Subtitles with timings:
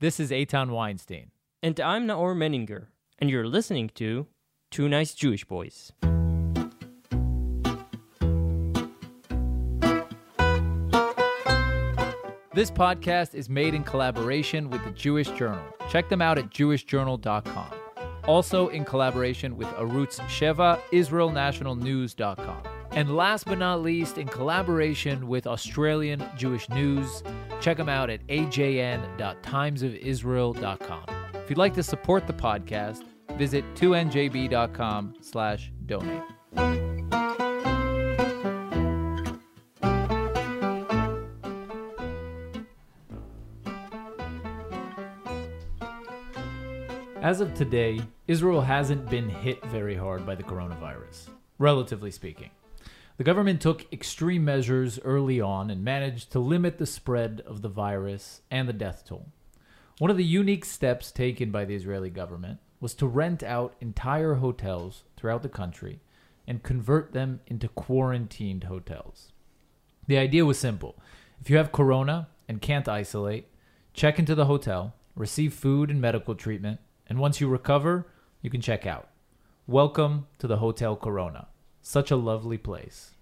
[0.00, 1.30] This is Eitan Weinstein.
[1.62, 2.86] And I'm Naor Menninger,
[3.18, 4.28] and you're listening to
[4.70, 5.92] Two Nice Jewish Boys.
[12.54, 15.62] This podcast is made in collaboration with the Jewish Journal.
[15.90, 17.68] Check them out at jewishjournal.com.
[18.24, 22.62] Also in collaboration with Arutz Sheva, IsraelNationalNews.com.
[22.92, 27.22] And last but not least, in collaboration with Australian Jewish News,
[27.60, 31.04] check them out at ajn.timesofisrael.com.
[31.34, 33.04] If you'd like to support the podcast,
[33.36, 36.22] visit 2njb.com slash donate.
[47.22, 52.50] As of today, Israel hasn't been hit very hard by the coronavirus, relatively speaking.
[53.20, 57.68] The government took extreme measures early on and managed to limit the spread of the
[57.68, 59.26] virus and the death toll.
[59.98, 64.36] One of the unique steps taken by the Israeli government was to rent out entire
[64.36, 66.00] hotels throughout the country
[66.46, 69.32] and convert them into quarantined hotels.
[70.06, 70.96] The idea was simple.
[71.42, 73.48] If you have corona and can't isolate,
[73.92, 78.06] check into the hotel, receive food and medical treatment, and once you recover,
[78.40, 79.10] you can check out.
[79.66, 81.48] Welcome to the Hotel Corona.
[81.90, 83.16] Such a lovely place.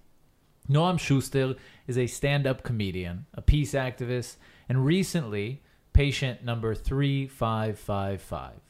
[0.68, 1.54] Noam Schuster
[1.86, 4.36] is a stand up comedian, a peace activist,
[4.68, 5.62] and recently
[5.94, 8.60] patient number 3555.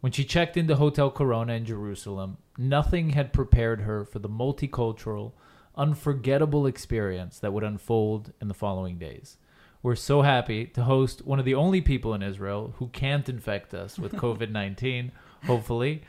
[0.00, 5.32] When she checked into Hotel Corona in Jerusalem, nothing had prepared her for the multicultural,
[5.76, 9.38] unforgettable experience that would unfold in the following days.
[9.82, 13.72] We're so happy to host one of the only people in Israel who can't infect
[13.72, 15.10] us with COVID 19,
[15.46, 16.02] hopefully.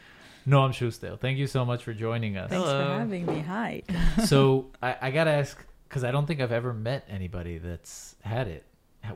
[0.46, 2.50] Noam Schuster, thank you so much for joining us.
[2.50, 2.86] Thanks Hello.
[2.86, 3.40] for having me.
[3.40, 3.84] Hi.
[4.26, 8.48] so I, I gotta ask because I don't think I've ever met anybody that's had
[8.48, 8.66] it.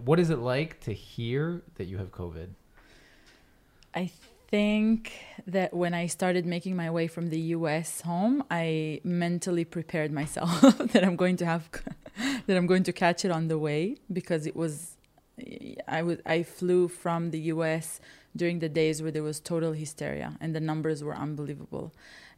[0.04, 2.50] What is it like to hear that you have COVID?
[3.94, 4.12] I
[4.50, 5.14] think
[5.46, 10.62] that when I started making my way from the US home, I mentally prepared myself
[10.94, 11.70] that I'm going to have
[12.46, 14.98] that I'm going to catch it on the way because it was
[15.88, 18.00] I was I flew from the US
[18.38, 21.88] during the days where there was total hysteria and the numbers were unbelievable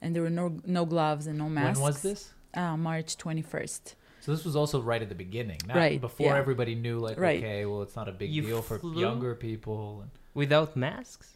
[0.02, 1.80] and there were no no gloves and no masks.
[1.80, 2.22] When was this?
[2.54, 3.84] Uh, March 21st.
[4.22, 6.38] So this was also right at the beginning, not Right, before yeah.
[6.44, 7.40] everybody knew like Right.
[7.44, 10.06] okay, well it's not a big You deal for younger people.
[10.34, 11.28] Without masks?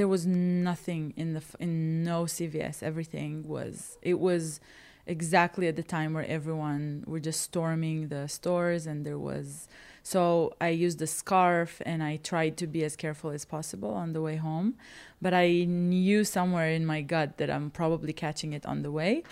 [0.00, 0.24] there was
[0.70, 1.72] nothing in the in
[2.04, 2.76] no CVS.
[2.90, 4.60] Everything was it was
[5.06, 9.66] exactly at the time where everyone were just storming the stores, and there was.
[10.02, 14.12] So I used a scarf and I tried to be as careful as possible on
[14.12, 14.74] the way home,
[15.20, 19.22] but I knew somewhere in my gut that I'm probably catching it on the way.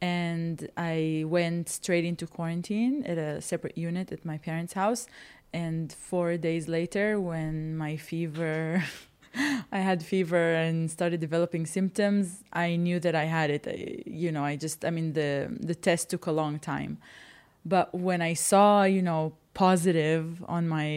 [0.00, 5.08] And I went straight into quarantine at a separate unit at my parents' house.
[5.52, 8.84] And four days later, when my fever
[9.72, 13.66] I had fever and started developing symptoms, I knew that I had it.
[13.66, 16.98] I, you know, I just, I mean, the the test took a long time,
[17.64, 19.34] but when I saw, you know,
[19.64, 20.24] positive
[20.56, 20.88] on my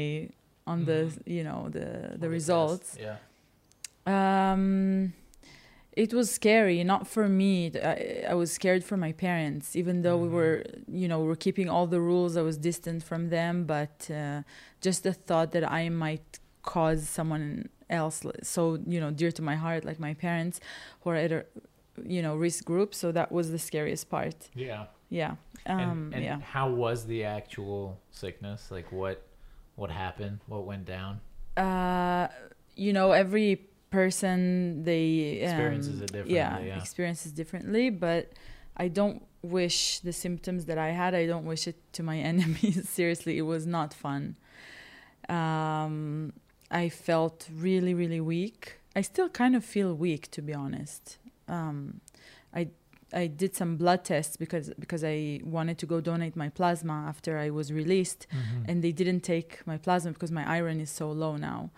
[0.72, 1.02] on the,
[1.38, 1.88] you know, the
[2.24, 3.18] the results, Yeah.
[4.16, 5.14] um,
[6.04, 6.78] it was scary.
[6.94, 7.54] Not for me.
[7.94, 10.38] I, I was scared for my parents, even though we Mhm.
[10.40, 10.58] were,
[11.02, 12.32] you know, we were keeping all the rules.
[12.42, 14.42] I was distant from them, but uh,
[14.88, 16.28] just the thought that I might
[16.74, 17.70] cause someone
[18.02, 18.18] else
[18.56, 18.62] so
[18.94, 20.56] you know dear to my heart, like my parents,
[21.02, 21.42] who are at a,
[22.16, 22.90] you know, risk group.
[23.02, 24.38] So that was the scariest part.
[24.68, 24.84] Yeah.
[25.12, 25.36] Yeah.
[25.68, 26.40] Um, and and yeah.
[26.40, 28.72] how was the actual sickness?
[28.72, 29.22] Like what
[29.76, 30.40] what happened?
[30.48, 31.22] What went down?
[31.58, 32.28] uh
[32.76, 36.78] you know every person they um, Experiences it differently, yeah, yeah.
[36.78, 38.32] experiences differently but
[38.78, 42.88] i don't wish the symptoms that i had i don't wish it to my enemies
[42.88, 44.38] seriously it was not fun
[45.28, 46.32] um
[46.70, 51.18] i felt really really weak i still kind of feel weak to be honest
[51.50, 52.00] um
[52.54, 52.68] i
[53.14, 57.38] I did some blood tests because because I wanted to go donate my plasma after
[57.38, 58.70] I was released, Mhm.
[58.70, 61.70] and they didn't take my plasma because my iron is so low now.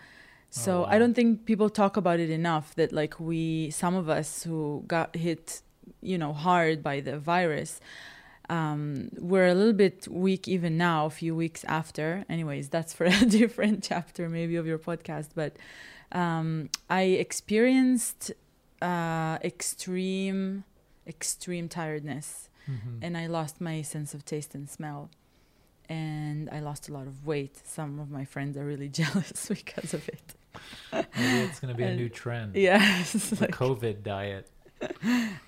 [0.50, 4.08] So Oh, I don't think people talk about it enough that like we some of
[4.08, 5.62] us who got hit,
[6.00, 7.80] you know, hard by the virus,
[8.48, 12.24] um, we're a little bit weak even now, a few weeks after.
[12.28, 15.30] Anyways, that's for a different chapter maybe of your podcast.
[15.34, 15.56] But
[16.12, 18.30] um, I experienced
[18.82, 20.64] uh, extreme,
[21.06, 22.98] extreme tiredness Mhm.
[23.02, 25.10] and I lost my sense of taste and smell.
[25.88, 27.60] And I lost a lot of weight.
[27.64, 30.34] Some of my friends are really jealous because of it.
[30.92, 32.54] Maybe it's gonna be a new trend.
[32.70, 33.12] Yes.
[33.12, 34.48] The like- COVID diet.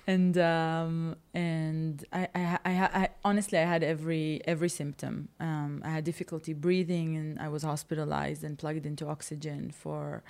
[0.07, 2.71] and um, and I, I, I,
[3.03, 5.29] I honestly I had every every symptom.
[5.39, 10.23] Um, I had difficulty breathing, and I was hospitalized and plugged into oxygen for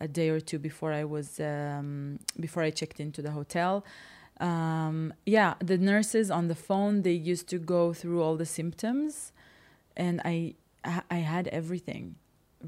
[0.00, 3.84] a day or two before I was um, before I checked into the hotel.
[4.40, 9.32] Um, yeah, the nurses on the phone they used to go through all the symptoms,
[9.96, 10.54] and I
[11.10, 12.16] I had everything,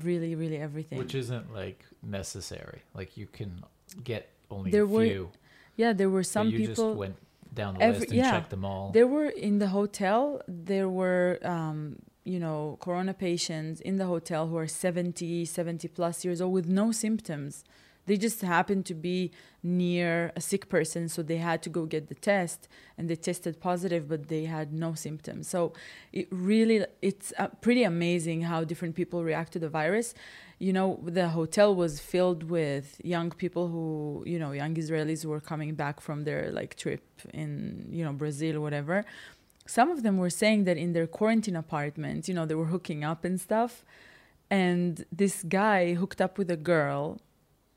[0.02, 0.98] really, really everything.
[0.98, 2.82] Which isn't like necessary.
[2.94, 3.62] Like you can
[4.04, 5.30] get only There a were few.
[5.76, 6.84] yeah, there were some you people.
[6.84, 7.16] You just went
[7.52, 8.30] down the every- list and yeah.
[8.30, 8.90] checked them all.
[8.92, 14.46] There were in the hotel, there were, um, you know, corona patients in the hotel
[14.48, 17.64] who are 70, 70 plus years old with no symptoms.
[18.06, 19.32] They just happened to be
[19.62, 23.60] near a sick person, so they had to go get the test and they tested
[23.60, 25.48] positive, but they had no symptoms.
[25.48, 25.72] So
[26.12, 30.14] it really, it's uh, pretty amazing how different people react to the virus.
[30.58, 35.28] You know, the hotel was filled with young people who, you know, young Israelis who
[35.28, 37.04] were coming back from their like trip
[37.34, 39.04] in, you know, Brazil whatever.
[39.66, 43.02] Some of them were saying that in their quarantine apartment, you know, they were hooking
[43.02, 43.84] up and stuff.
[44.48, 47.20] And this guy hooked up with a girl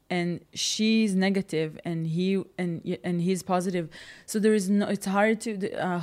[0.10, 3.90] and she's negative and he and and he's positive
[4.26, 6.02] so there is no it's hard to uh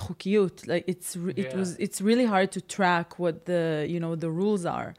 [0.66, 1.56] like it's it yeah.
[1.56, 4.94] was it's really hard to track what the you know the rules are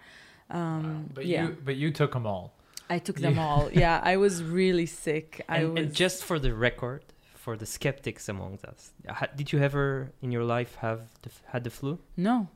[0.50, 1.04] um wow.
[1.13, 2.54] but yeah you, but you took them all
[2.89, 5.83] i took them all yeah i was really sick and, was...
[5.83, 8.92] and just for the record for the skeptics among us
[9.36, 12.50] did you ever in your life have the, had the flu no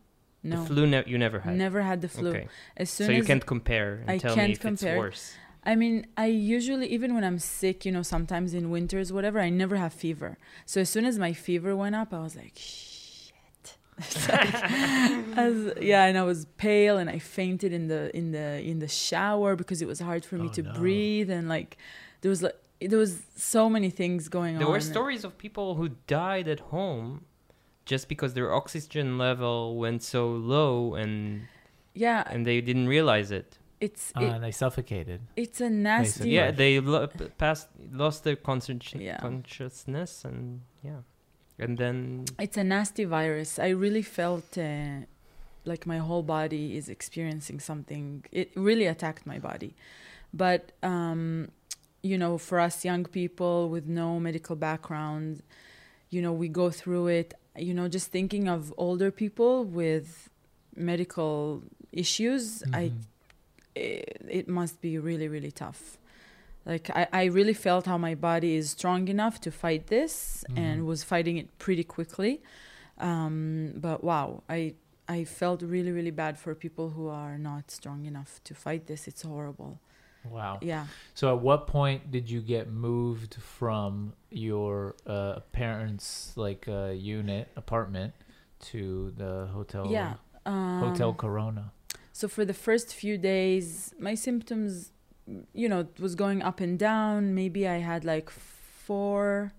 [0.43, 0.61] no.
[0.61, 1.55] The flu ne- you never had.
[1.55, 2.29] Never had the flu.
[2.29, 2.47] Okay.
[2.75, 4.95] As soon so as you can't compare and I tell me if compare.
[4.95, 5.33] it's worse.
[5.63, 9.49] I mean, I usually, even when I'm sick, you know, sometimes in winters, whatever, I
[9.49, 10.37] never have fever.
[10.65, 13.77] So as soon as my fever went up, I was like, shit.
[13.99, 14.53] It's like-
[15.37, 18.87] as, yeah, and I was pale and I fainted in the in the in the
[18.87, 20.73] shower because it was hard for me Oh, to no.
[20.73, 21.77] breathe and like
[22.21, 24.71] there was like there was so many things going There on.
[24.71, 27.25] There were stories of people who died at home
[27.85, 31.43] just because their oxygen level went so low and
[31.93, 33.59] Yeah, and they didn't realize it.
[33.81, 35.19] It's Uh, it, they suffocated.
[35.35, 36.29] it's a nasty.
[36.29, 36.45] Yeah.
[36.45, 37.07] Yeah, they lo-
[37.37, 39.17] passed lost their consci- Yeah.
[39.19, 41.01] consciousness and yeah.
[41.63, 43.59] And then It's a nasty virus.
[43.59, 45.05] I really felt uh,
[45.71, 48.05] like my whole body is experiencing something.
[48.31, 49.71] It really attacked my body.
[50.33, 51.49] But, um,
[52.09, 55.43] you know, for us young people with no medical background,
[56.09, 57.29] you know, we go through it.
[57.55, 60.07] You know, just thinking of older people with
[60.75, 61.61] medical
[61.91, 62.95] issues, I Mhm.
[63.75, 65.97] It, it must be really really tough
[66.65, 70.81] like I, I really felt how my body is strong enough to fight this and
[70.83, 70.85] Mhm.
[70.85, 72.41] was fighting it pretty quickly
[72.99, 74.73] um, but wow i
[75.07, 79.07] i felt really really bad for people who are not strong enough to fight this
[79.07, 79.79] it's horrible
[80.23, 80.59] Wow.
[80.61, 80.85] yeah
[81.15, 87.47] So at what point did you get moved from your uh, parents' like uh, unit
[87.55, 88.13] apartment
[88.69, 89.89] to the hotel?
[89.89, 90.13] yeah
[90.45, 91.71] um, Hotel Corona.
[92.21, 94.91] So for the first few days, my symptoms,
[95.55, 97.33] you know, was going up and down.
[97.33, 99.53] Maybe I had like four,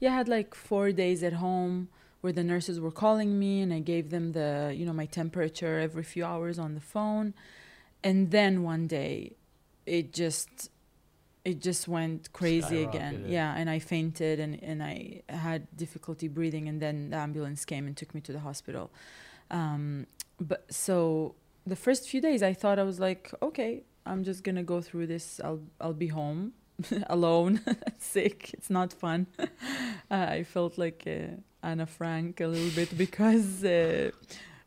[0.00, 1.86] yeah, I had like four days at home
[2.22, 5.78] where the nurses were calling me and I gave them the, you know, my temperature
[5.78, 7.34] every few hours on the phone.
[8.02, 9.36] And then one day,
[9.86, 10.70] it just,
[11.44, 13.26] it just went crazy again.
[13.28, 16.66] Yeah, and I fainted and, and I had difficulty breathing.
[16.66, 18.90] And then the ambulance came and took me to the hospital.
[19.52, 20.08] Um,
[20.40, 24.62] but so the first few days I thought I was like, okay, I'm just gonna
[24.62, 25.40] go through this.
[25.42, 26.52] I'll I'll be home
[27.08, 27.60] alone,
[27.98, 28.50] sick.
[28.54, 29.26] It's not fun.
[29.38, 29.46] uh,
[30.10, 34.10] I felt like uh, Anna Frank a little bit because uh,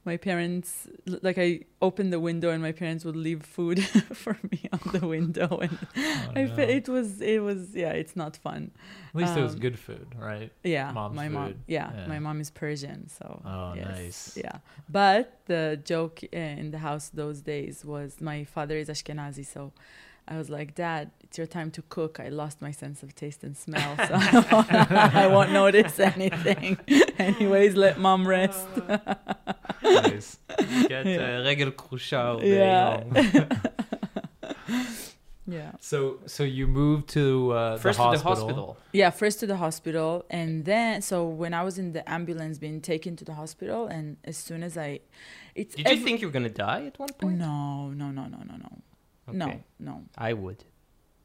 [0.05, 3.83] my parents, like I opened the window and my parents would leave food
[4.23, 6.55] for me on the window, and Oh, I no.
[6.55, 8.71] fe- it was it was yeah, it's not fun.
[9.09, 10.51] At least it was um, good food, right?
[10.63, 11.55] Yeah, Mom's my mom.
[11.67, 12.07] Yeah, Yeah.
[12.07, 13.41] my mom is Persian, so.
[13.45, 14.37] Oh, yes, nice.
[14.37, 14.57] Yeah,
[14.89, 19.73] but the joke in the house those days was my father is Ashkenazi, so
[20.29, 22.19] I was like, Dad, it's your time to cook.
[22.19, 26.77] I lost my sense of taste and smell, so I, won't, notice anything.
[27.17, 28.67] Anyways, let mom rest.
[29.81, 30.37] nice.
[30.87, 31.39] Get yeah.
[31.39, 32.41] uh.
[32.43, 33.03] Yeah.
[35.47, 35.71] yeah.
[35.79, 38.11] So, so you moved to uh, first the hospital.
[38.11, 38.77] to the hospital.
[38.93, 42.81] Yeah, first to the hospital, and then so when I was in the ambulance, being
[42.81, 44.99] taken to the hospital, and as soon as I,
[45.55, 47.39] it's did you think you were gonna die at one point?
[47.39, 48.83] No, no, no, no, no, no
[49.29, 49.63] Okay.
[49.79, 50.63] no, I would.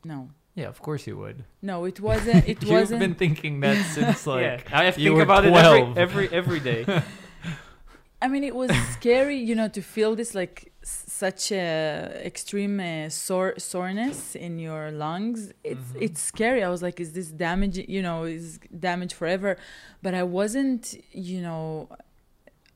[0.04, 1.44] no, Yeah, of course you would.
[1.62, 1.84] no.
[1.84, 2.48] It wasn't.
[2.48, 3.00] It was You've wasn't.
[3.00, 5.98] been thinking that since like yeah, I have to you think were about it 12.
[5.98, 6.82] every every every day.
[8.22, 12.80] I mean, it was scary, you know, to feel this like s- such a extreme
[12.80, 15.52] uh, sore soreness in your lungs.
[15.62, 16.02] It's Mhm.
[16.06, 16.60] it's scary.
[16.64, 17.76] I was like, is this damage?
[17.96, 18.58] You know, is
[18.88, 19.58] damage forever?
[20.04, 20.82] But I wasn't.
[21.12, 21.88] You know,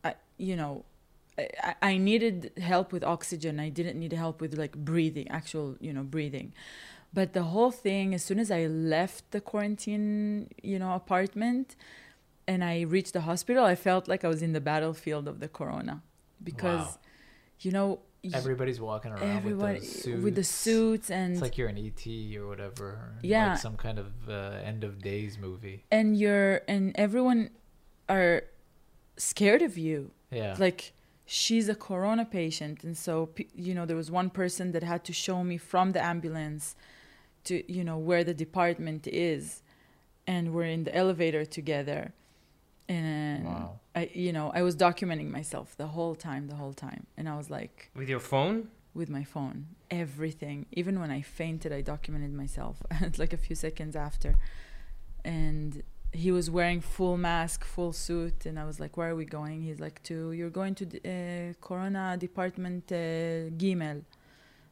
[0.04, 0.84] I you know.
[1.38, 3.60] I, I needed help with oxygen.
[3.60, 6.52] I didn't need help with like breathing, actual, you know, breathing.
[7.14, 11.76] But the whole thing, as soon as I left the quarantine, you know, apartment
[12.46, 15.48] and I reached the hospital, I felt like I was in the battlefield of the
[15.48, 16.02] corona
[16.42, 16.98] because, Wow.
[17.60, 18.00] you know,
[18.34, 20.22] Everybody's walking around with the suits.
[20.24, 22.04] with the suits and It's like you're an ET
[22.36, 23.14] or whatever.
[23.22, 23.50] Yeah.
[23.52, 25.84] Like some kind of uh, end of days movie.
[25.90, 27.50] and you're and everyone
[28.08, 28.42] are
[29.16, 30.10] scared of you.
[30.30, 30.56] Yeah.
[30.58, 30.92] like
[31.30, 35.12] she's a corona patient and so you know there was one person that had to
[35.12, 36.74] show me from the ambulance
[37.44, 39.62] to you know where the department is
[40.26, 42.12] and we're in the elevator together.
[42.90, 43.80] And wow.
[43.94, 47.06] i you know i was documenting myself the whole time the whole time.
[47.18, 48.68] And i was like With your phone?
[48.94, 49.66] with my phone.
[49.90, 50.64] Everything.
[50.72, 52.82] Even when i fainted i documented myself
[53.18, 54.36] like a few seconds after.
[55.22, 59.24] And he was wearing full mask full suit and i was like where are we
[59.24, 64.04] going he's like to you're going to the, uh, corona department uh, gimel and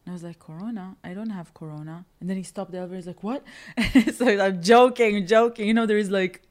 [0.07, 3.07] i was like corona i don't have corona and then he stopped the elevator he's
[3.07, 3.45] like what
[4.14, 6.43] so i'm joking joking you know there's like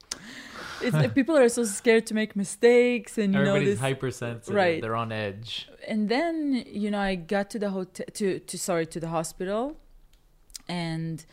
[0.82, 4.54] it's people are so scared to make mistakes and you know Everybody's this hypersensitive.
[4.54, 4.82] Right.
[4.82, 5.70] They're on edge.
[5.88, 9.78] and then you know i got to the hotel to, to sorry to the hospital
[10.68, 11.26] and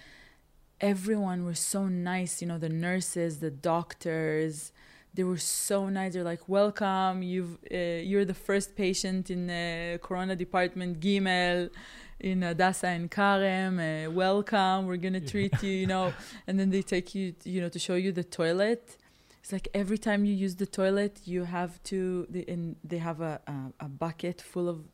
[0.83, 4.73] everyone was so nice you know the nurses the doctors
[5.15, 9.99] they were so nice they're like welcome you've uh, you're the first patient in the
[10.03, 11.71] corona department gimel
[12.19, 14.87] in Hadassah Ein Kerem, uh, welcome.
[14.87, 16.13] We're gonna treat you, you know,
[16.47, 18.97] and then they take you, you know, to show you the toilet.
[19.43, 22.29] It's like every time you use the toilet, you have to.
[22.31, 24.85] They, and they have a, a a bucket full of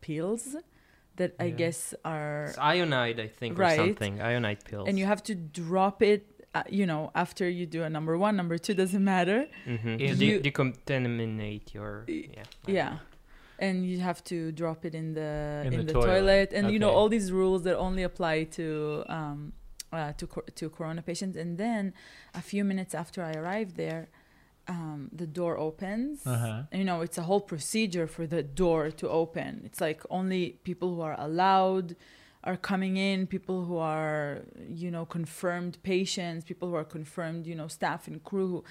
[0.00, 0.54] pills
[1.16, 3.78] that I guess are It's ionide, I think, Right.
[3.78, 4.18] or something.
[4.18, 4.86] Ionide pills.
[4.88, 6.22] and you have to drop it
[6.54, 9.88] uh, you know after you do a number one number two doesn't matter mm-hmm.
[9.88, 12.04] In- to de- You- decontaminate your.
[12.08, 12.42] Yeah.
[12.66, 12.98] yeah
[13.58, 16.06] and you have to drop it in the In in, the the, toilet.
[16.06, 16.52] toilet.
[16.56, 18.66] and you know all these rules that only apply to
[19.08, 19.52] um
[19.92, 21.82] uh, to cor- to corona patients and then
[22.34, 24.08] a few minutes after i arrived there
[24.68, 26.62] um, the door opens Uh-huh.
[26.72, 30.88] you know it's a whole procedure for the door to open it's like only people
[30.94, 31.94] who are allowed
[32.44, 34.42] are coming in people who are
[34.82, 38.62] you know confirmed patients people who are confirmed you know staff and crew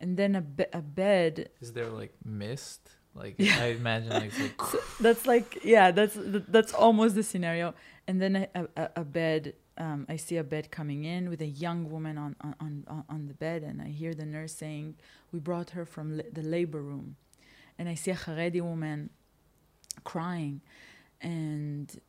[0.00, 2.82] and then a, be- a bed Is there like mist?
[3.14, 3.56] Like Yeah.
[3.64, 6.16] I imagine like, it's like that's like yeah that's
[6.56, 7.74] that's almost the scenario
[8.06, 8.48] and then a,
[8.82, 9.42] a, a bed
[9.80, 13.26] um, i see a bed coming in with a young woman on, on, on, on
[13.28, 14.94] the bed and i hear the nurse saying
[15.32, 17.16] we brought her from la- the labor room
[17.78, 19.10] and i see a haredi woman
[20.04, 20.60] crying
[21.20, 22.00] and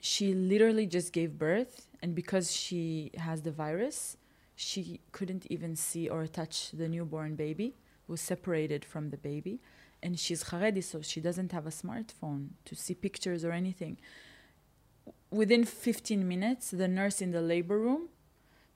[0.00, 4.16] she literally just gave birth and because she has the virus
[4.56, 7.74] she couldn't even see or touch the newborn baby
[8.06, 9.60] was separated from the baby
[10.02, 13.98] and she's Haredi, so she doesn't have a smartphone to see pictures or anything.
[15.30, 18.08] Within 15 minutes, the nurse in the labor room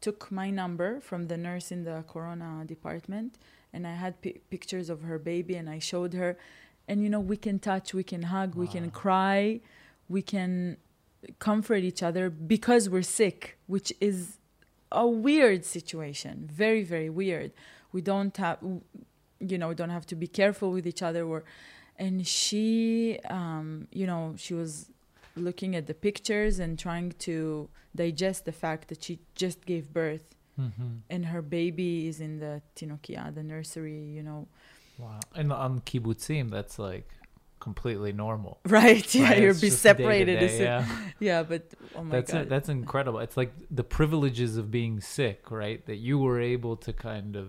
[0.00, 3.38] took my number from the nurse in the corona department,
[3.72, 6.36] and I had pi- pictures of her baby, and I showed her.
[6.88, 9.60] And you know, we can touch, we can hug, we can cry,
[10.08, 10.76] we can
[11.38, 14.38] comfort each other because we're sick, which is
[14.90, 16.48] a weird situation.
[16.52, 17.52] Very, very weird.
[17.92, 18.58] We don't have
[19.48, 21.44] you know we don't have to be careful with each other or
[21.98, 24.90] and she um you know she was
[25.36, 30.34] looking at the pictures and trying to digest the fact that she just gave birth
[30.60, 31.00] Mhm.
[31.08, 34.46] and her baby is in the tinokia the nursery you know
[34.98, 35.18] wow.
[35.34, 37.08] And on kibbutzim, that's like
[37.58, 38.58] completely normal.
[38.66, 39.40] right yeah right?
[39.42, 40.86] you're be day separated day, as soon- yeah.
[41.28, 41.62] yeah but
[41.96, 42.48] oh my that's god it.
[42.50, 43.18] That's incredible.
[43.20, 45.84] It's like the privileges of being sick, right?
[45.86, 47.48] That you were able to kind of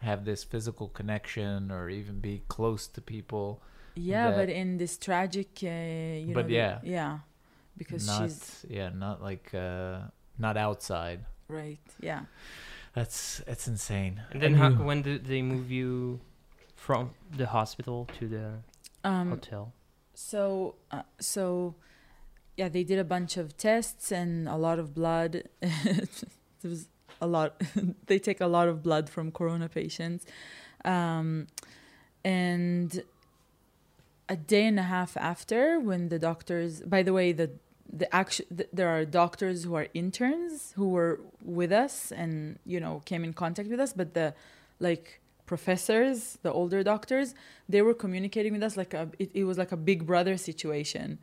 [0.00, 3.60] have this physical connection or even be close to people.
[4.00, 5.68] Yeah that- but in this tragic uh,
[6.26, 6.78] you But know the- yeah.
[6.82, 7.18] yeah
[7.76, 9.98] because not she's yeah, not like uh
[10.38, 11.20] not outside.
[11.48, 12.22] right yeah
[12.94, 14.14] That's it's insane.
[14.32, 16.18] And then how, when did they move you
[16.74, 18.46] from the hospital to the
[19.04, 19.72] um hotel?
[20.14, 21.74] So, uh, so,
[22.56, 25.32] yeah, they did a bunch of tests and a lot of blood.
[25.60, 26.88] there was
[27.20, 27.50] a lot.
[28.10, 30.26] they take a lot of blood from corona patients,
[30.84, 31.46] um,
[32.24, 33.02] and
[34.28, 36.80] a day and a half after, when the doctors.
[36.82, 37.50] By the way, the
[37.90, 42.78] the action th- there are doctors who are interns who were with us and you
[42.80, 44.34] know came in contact with us, but the
[44.80, 47.34] like professors, the older doctors,
[47.68, 51.18] they were communicating with us like a, it, it was like a big brother situation.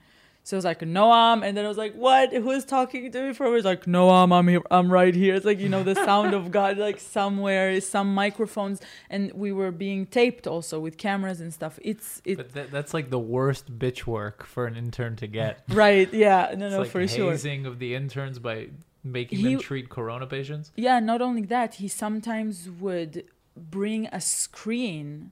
[0.46, 2.32] So it was like Noam, and then I was like, "What?
[2.32, 5.34] Who is talking to me from?" Was like Noam, I'm here, I'm right here.
[5.34, 9.72] It's like you know the sound of God, like somewhere, some microphones, and we were
[9.72, 11.80] being taped also with cameras and stuff.
[11.82, 15.64] It's it But that, that's like the worst bitch work for an intern to get.
[15.70, 17.32] right, yeah, no, no, like for sure.
[17.32, 18.68] hazing of the interns by
[19.04, 20.72] making He- them treat corona patients.
[20.76, 23.24] Yeah, not only that, he sometimes would
[23.58, 25.32] bring a screen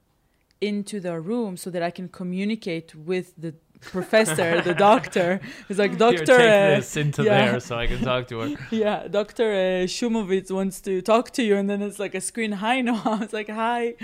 [0.59, 3.53] into the room so that I can communicate with the
[3.83, 5.39] professor, the doctor.
[5.67, 7.51] He's like, Here, Doctor, take uh, this into yeah.
[7.51, 8.55] there so I can talk to her.
[8.71, 12.53] yeah, Doctor uh, Shumovitz wants to talk to you, and then it's like a screen.
[12.53, 13.95] Hi, no, I was like, hi.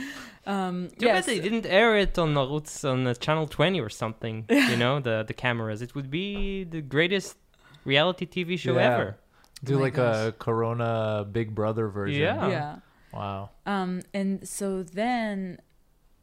[0.45, 3.89] Um, Too yes, bad they didn't air it on Narutz on uh, channel 20 or
[3.89, 4.45] something.
[4.49, 5.81] you know, the the cameras.
[5.81, 7.37] It would be the greatest
[7.85, 8.93] reality TV show Yeah.
[8.93, 9.17] ever.
[9.63, 12.21] Do Oh my like a Corona Big Brother version.
[12.21, 12.47] Yeah.
[12.47, 12.75] yeah.
[13.13, 13.49] Wow.
[13.65, 15.59] Um, and so then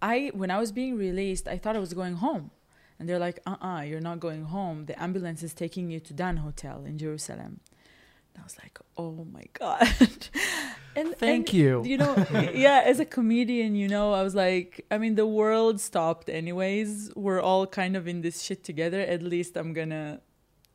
[0.00, 2.50] I when I was being released, I thought I was going home.
[2.98, 4.86] And they're like, uh uh-uh, uh, you are not going home.
[4.86, 7.60] The ambulance is taking you to Dan Hotel in Jerusalem.
[8.34, 9.88] And I was like, oh my God.
[10.96, 11.84] and Thank and, you.
[11.84, 15.80] You know, yeah, as a comedian, you know, I was like, I mean, the world
[15.80, 17.12] stopped anyways.
[17.14, 19.00] We're all kind of in this shit together.
[19.00, 20.20] At least I'm gonna,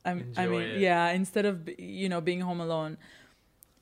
[0.06, 0.80] I'm, I mean, it.
[0.80, 2.98] yeah, instead of, you know, being home alone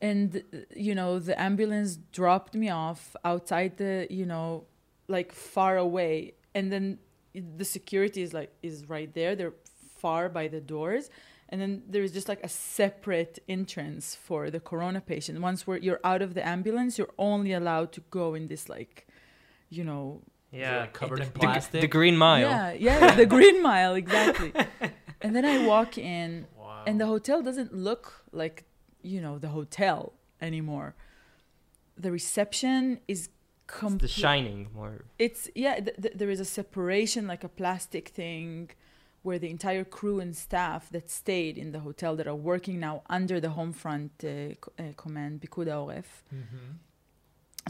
[0.02, 0.44] and
[0.76, 4.66] you know the ambulance dropped me off outside the you know
[5.08, 6.98] like far away and then
[7.34, 9.54] the security is like is right there they're
[9.98, 11.10] far by the doors
[11.50, 15.78] and then there is just like a separate entrance for the corona patient once we're,
[15.78, 19.08] you're out of the ambulance you're only allowed to go in this like
[19.70, 20.22] you know
[20.52, 21.82] Yeah, like covered in the, plastic?
[21.82, 22.42] The, Green Mile.
[22.50, 24.52] yeah yeah the green mile exactly
[25.22, 26.84] and then i walk in Wow.
[26.88, 28.64] and the hotel doesn't look like
[29.02, 30.96] you know the hotel anymore
[31.98, 33.30] the reception is
[33.72, 34.96] It's the Shining more.
[35.26, 38.70] it's yeah th- th- there is a separation like a plastic thing
[39.26, 42.96] where the entire crew and staff that stayed in the hotel that are working now
[43.18, 44.30] under the home front uh,
[44.64, 46.10] co- uh, command Pikud Oref.
[46.34, 46.68] Mhm.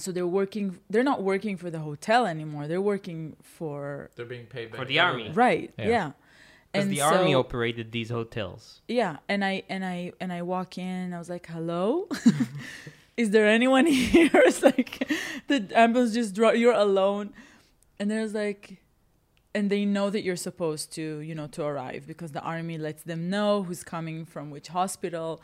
[0.03, 4.45] so they're working they're not working for the hotel anymore they're working for They're being
[4.55, 5.27] paid by For the the army.
[5.45, 5.87] right Yeah.
[5.95, 6.07] yeah,
[6.71, 8.61] Because And the army operated these hotels.
[8.99, 11.85] yeah and i and i and i walk in i was like hello
[13.19, 14.31] is there anyone here?
[14.33, 15.11] It's like
[15.47, 17.33] the ambulance just draw you're alone.
[17.99, 18.81] And there's like
[19.53, 23.03] and they know that you're supposed to you know to arrive because the army lets
[23.03, 25.41] them know who's coming from which hospital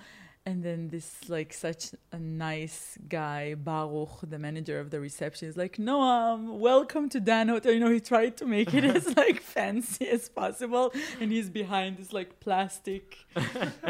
[0.48, 5.58] and then this like such a nice guy baruch the manager of the reception is
[5.58, 7.72] like no um welcome to dan hotel.
[7.72, 11.98] You know he tried to make it as like fancy as possible and he's behind
[11.98, 13.26] this like plastic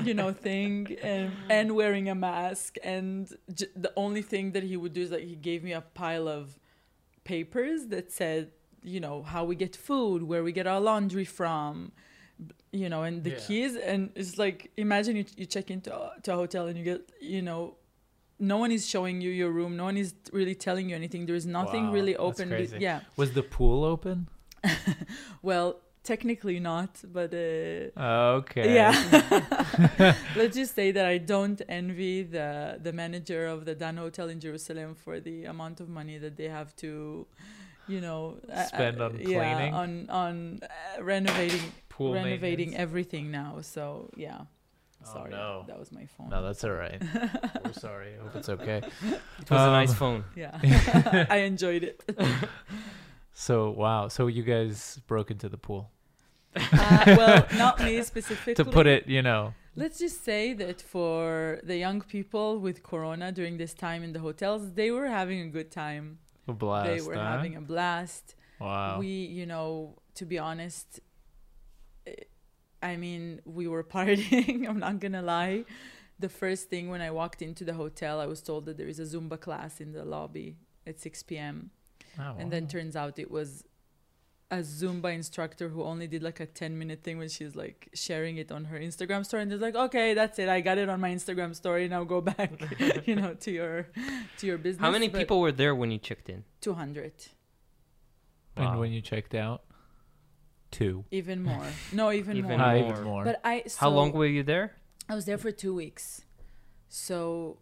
[0.03, 2.77] you know thing and and wearing a mask.
[2.83, 5.81] And j- the only thing that he would do is like he gave me a
[5.81, 6.57] pile of
[7.25, 8.51] papers that said
[8.83, 11.91] you know how we get food where we get our laundry from
[12.71, 13.37] you know and the Yeah.
[13.47, 16.83] keys and it's like imagine you, you check into a, to a hotel and you
[16.83, 17.75] get you know
[18.39, 21.45] no one is showing you your room no one is really telling you anything there's
[21.45, 22.77] nothing Wow, really open be- crazy.
[22.79, 24.27] yeah Was the pool open?
[25.41, 28.01] well technically not but uh
[28.39, 28.75] Okay.
[28.75, 28.91] Yeah.
[30.35, 34.39] Let's just say that I don't envy the the manager of the Dan Hotel in
[34.39, 37.25] Jerusalem for the amount of money that they have to,
[37.87, 39.73] you know, uh, Spend on yeah, cleaning?
[39.73, 43.61] on on uh, renovating Pool renovating everything now.
[43.61, 44.41] So yeah.
[45.07, 45.63] Oh, Sorry, no.
[45.67, 46.29] that was my phone.
[46.29, 46.99] No, that's all right.
[47.65, 48.11] We're sorry.
[48.19, 48.77] I hope it's okay.
[49.41, 50.23] It was a nice Um, phone.
[50.35, 50.57] yeah,
[51.37, 51.97] I enjoyed it.
[53.33, 54.07] So wow.
[54.07, 55.91] So you guys broke into the pool
[56.55, 58.55] Uh, well, not me specifically.
[58.55, 59.53] to put it, you know.
[59.75, 64.19] Let's just say that for the young people with Corona during this time in the
[64.27, 66.19] hotels, they were having a good time.
[66.47, 66.87] A blast.
[66.89, 67.31] they were huh?
[67.35, 68.35] having a blast.
[68.61, 68.99] wow.
[68.99, 69.07] We,
[69.39, 71.01] you know, to be honest,
[72.85, 74.57] I mean, we were partying.
[74.69, 75.65] I'm not gonna lie.
[76.19, 78.99] The first thing when I walked into the hotel, I was told that there is
[78.99, 81.71] a Zumba class in the lobby at 6 p.m.
[82.17, 83.65] Oh, ah, And then turns out it was
[84.51, 88.37] a Zumba instructor who only did like a 10 minute thing when she's like sharing
[88.37, 89.43] it on her Instagram story.
[89.43, 90.47] And it's like, okay, that's it.
[90.47, 91.87] I got it on my Instagram story.
[91.87, 92.51] Now go back,
[93.07, 93.87] you know, to your
[94.37, 94.81] to your business.
[94.81, 96.43] How many But people were there when you checked in?
[96.61, 97.13] 200.
[98.57, 99.64] And when you checked out,
[100.79, 101.05] two.
[101.11, 101.67] Even more.
[101.99, 102.67] No, even, Even more.
[102.67, 102.75] More.
[102.91, 103.23] even more.
[103.29, 104.67] But I How long were you there?
[105.11, 106.05] I was there for two weeks.
[106.89, 107.57] So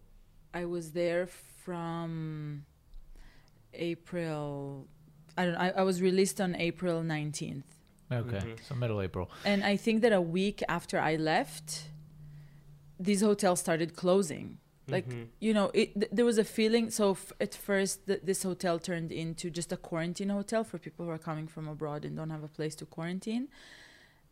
[0.54, 1.28] I was there
[1.66, 2.66] from
[3.74, 4.88] April.
[5.38, 5.56] I don't.
[5.56, 7.64] I, I was released on April 19th.
[8.12, 8.38] okay.
[8.38, 8.64] Mhm.
[8.68, 9.26] So middle April.
[9.46, 11.90] And I think that a week after I left,
[13.00, 14.58] these hotels started closing.
[14.88, 15.28] Like Mhm.
[15.40, 16.90] you know, it th- there was a feeling.
[16.90, 21.06] So f- at first, th- this hotel turned into just a quarantine hotel for people
[21.06, 23.48] who are coming from abroad and don't have a place to quarantine.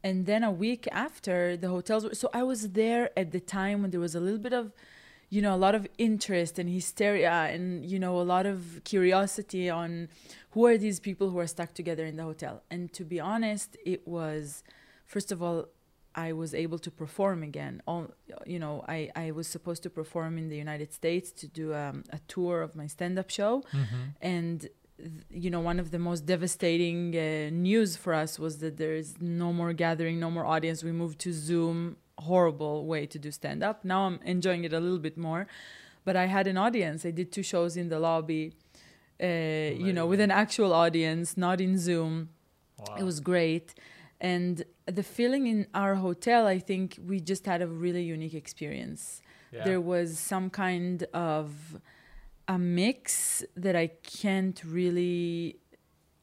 [0.03, 2.15] And then a week after, the hotels were.
[2.15, 4.73] So I was there at the time when there was a little bit of,
[5.29, 9.69] you know, a lot of interest and hysteria and you know a lot of curiosity
[9.69, 10.09] on
[10.51, 12.63] who are these people who are stuck together in the hotel.
[12.69, 14.63] And to be honest, it was,
[15.05, 15.67] first of all,
[16.15, 17.81] I was able to perform again.
[17.87, 18.11] All,
[18.45, 22.03] you know, I, I was supposed to perform in the United States to do um,
[22.11, 23.63] a tour of my stand up show.
[23.73, 23.95] Mm-hmm.
[24.21, 24.71] And, th-
[25.29, 29.15] you know, one of the most devastating uh, news for us was that there is
[29.21, 30.83] no more gathering, no more audience.
[30.83, 33.85] We moved to Zoom, horrible way to do stand up.
[33.85, 35.47] Now I'm enjoying it a little bit more.
[36.03, 37.05] But I had an audience.
[37.05, 38.53] I did two shows in the lobby,
[39.21, 42.29] uh, you know, with an actual audience, not in Zoom.
[42.79, 42.95] Wow.
[42.99, 43.75] It was great.
[44.21, 49.23] And the feeling in our hotel, I think we just had a really unique experience.
[49.51, 49.63] Yeah.
[49.63, 51.81] There was some kind of
[52.47, 55.57] a mix that I can't really.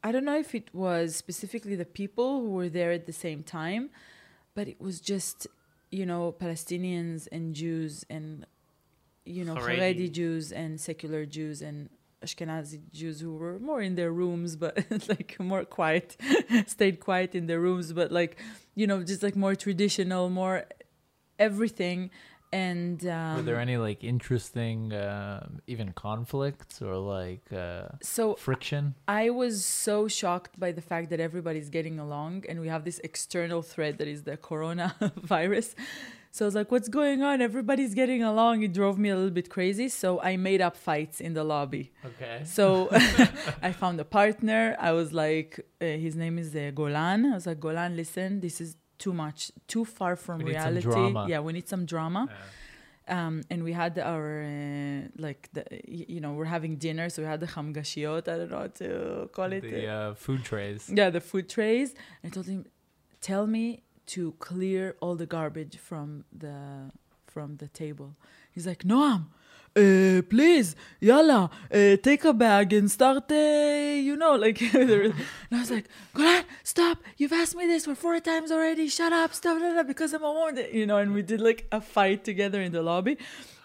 [0.05, 3.43] I don't know if it was specifically the people who were there at the same
[3.43, 3.91] time,
[4.55, 5.49] but it was just,
[5.91, 8.47] you know, Palestinians and Jews and,
[9.25, 9.79] you know, Haredi.
[9.79, 11.91] Haredi Jews and secular Jews and
[12.25, 16.17] Ashkenazi Jews who were more in their rooms, but like more quiet,
[16.67, 18.37] stayed quiet in their rooms, but like,
[18.75, 20.65] you know, just like more traditional, more
[21.39, 22.11] everything.
[22.51, 28.95] And um, Were there any like interesting, uh, even conflicts or like uh, so friction?
[29.07, 33.01] I was so shocked by the fact that everybody's getting along and we have this
[33.05, 35.75] external threat that is the coronavirus.
[36.31, 37.41] So I was like, what's going on?
[37.41, 38.63] Everybody's getting along.
[38.63, 39.89] It drove me a little bit crazy.
[39.89, 41.93] So I made up fights in the lobby.
[42.05, 42.43] Okay.
[42.45, 42.89] So
[43.63, 44.77] I found a partner.
[44.79, 47.27] I was like, uh, his name is uh, Golan.
[47.27, 50.83] I was like, Golan, listen, this is too much, too far from We reality.
[50.83, 51.27] drama.
[51.29, 52.29] Yeah, we need some drama
[53.09, 57.29] um, and we had our uh, like the you know we're having dinner so we
[57.29, 60.91] had the hamgashiot I don't know what to call it the uh, food trays.
[60.93, 62.67] yeah the food trays I told him
[63.21, 66.91] tell me to clear all the garbage from the
[67.27, 68.17] from the table.
[68.53, 69.27] He's like Noam
[69.77, 75.15] uh, please yalla uh, take a bag and start uh, you know like and
[75.53, 76.99] I was like Golan stop.
[77.17, 78.89] You've asked me this for four times already.
[78.89, 79.35] Shut up.
[79.35, 82.25] Stop blah, blah, because I'm a woman you know and we did like a fight
[82.25, 83.19] together in the lobby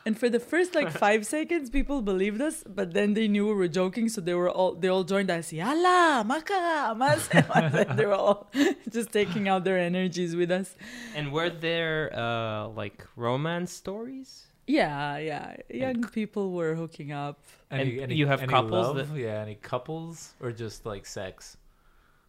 [0.06, 3.54] and for the first like five seconds people believed us but then they knew we
[3.54, 7.28] were joking so they were all they all joined us yalla maka mas
[7.98, 8.52] they were all
[8.90, 10.76] just taking out their energies with us
[11.16, 14.48] And were there uh, like romance stories?
[14.68, 17.40] yeah yeah young people were hooking up
[17.72, 18.96] And you have couples love?
[18.96, 21.58] that- yeah, any couples or just like sex?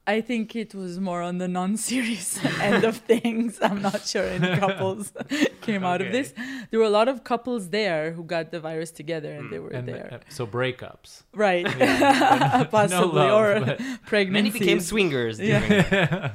[0.06, 3.58] I think it was more on the non-serious end of things.
[3.62, 5.12] I'm not sure any couples
[5.62, 6.34] came out of this.
[6.70, 9.70] There were a lot of couples there who got the virus together, and they were
[9.70, 10.08] And there.
[10.12, 11.22] uh, so breakups.
[11.32, 14.32] right, Yeah, possibly, no love, or but- pregnancy.
[14.32, 15.40] Many became swingers.
[15.40, 16.32] Yeah.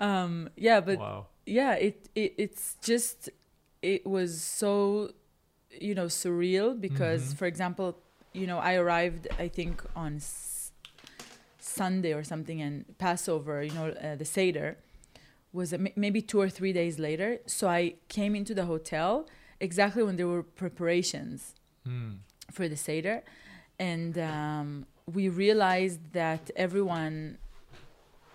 [0.00, 1.26] Um, yeah, but wow.
[1.46, 3.30] yeah, it, it it's just
[3.82, 5.10] it was so
[5.70, 7.36] you know surreal because, Mhm.
[7.38, 7.98] for example,
[8.32, 10.50] you know I arrived I think on s-
[11.74, 14.76] Sunday or something, and Passover, you know, uh, the Seder
[15.52, 17.30] was m- maybe two or three days later.
[17.46, 19.10] So I came into the hotel
[19.60, 21.54] exactly when there were preparations
[21.86, 22.12] Hmm.
[22.56, 23.22] for the Seder.
[23.78, 24.68] And um,
[25.16, 27.16] we realized that everyone,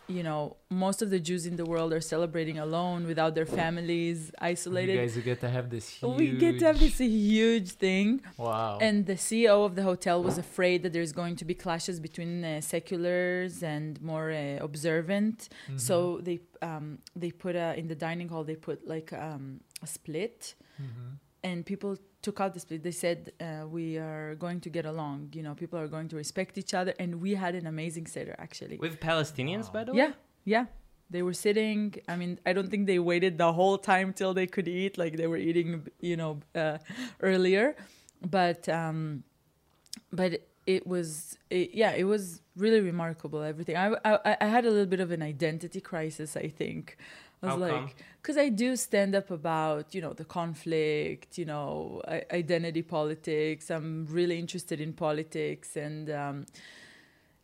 [0.10, 4.32] you know, most of the Jews in the world are celebrating alone without their families,
[4.54, 4.94] isolated.
[4.94, 6.18] You guys get to have this huge.
[6.18, 8.22] We get to have this huge thing.
[8.38, 8.80] Wow.
[8.82, 12.44] And the CEO of the hotel was afraid that there's going to be clashes between
[12.44, 15.38] uh, seculars and more uh, observant.
[15.70, 15.80] Mhm.
[15.80, 15.96] So
[16.28, 20.56] they um, they put a, in the dining hall they put like um, a split,
[20.82, 21.20] Mhm.
[21.44, 21.92] and people
[22.22, 22.84] took out the split.
[22.84, 25.30] They said uh, we are going to get along.
[25.34, 28.36] You know, people are going to respect each other, and we had an amazing seder
[28.46, 28.78] actually.
[28.78, 29.74] With Palestinians, Wow.
[29.78, 29.98] by the way?
[29.98, 30.12] yeah,
[30.46, 30.66] yeah.
[31.12, 31.96] They were sitting.
[32.08, 34.98] I mean, I don't think they waited the whole time till they could eat.
[34.98, 36.78] Like they were eating, you know, uh,
[37.22, 37.76] earlier.
[38.22, 39.24] But um,
[40.12, 40.32] but
[40.68, 43.42] it was, it, yeah, it was really remarkable.
[43.42, 43.76] Everything.
[43.76, 46.38] I, I I had a little bit of an identity crisis.
[46.38, 46.98] I think.
[47.42, 47.90] I was How like, come?
[48.22, 53.70] Because I do stand up about you know the conflict, you know, I- identity politics.
[53.70, 56.10] I'm really interested in politics and.
[56.10, 56.46] Um,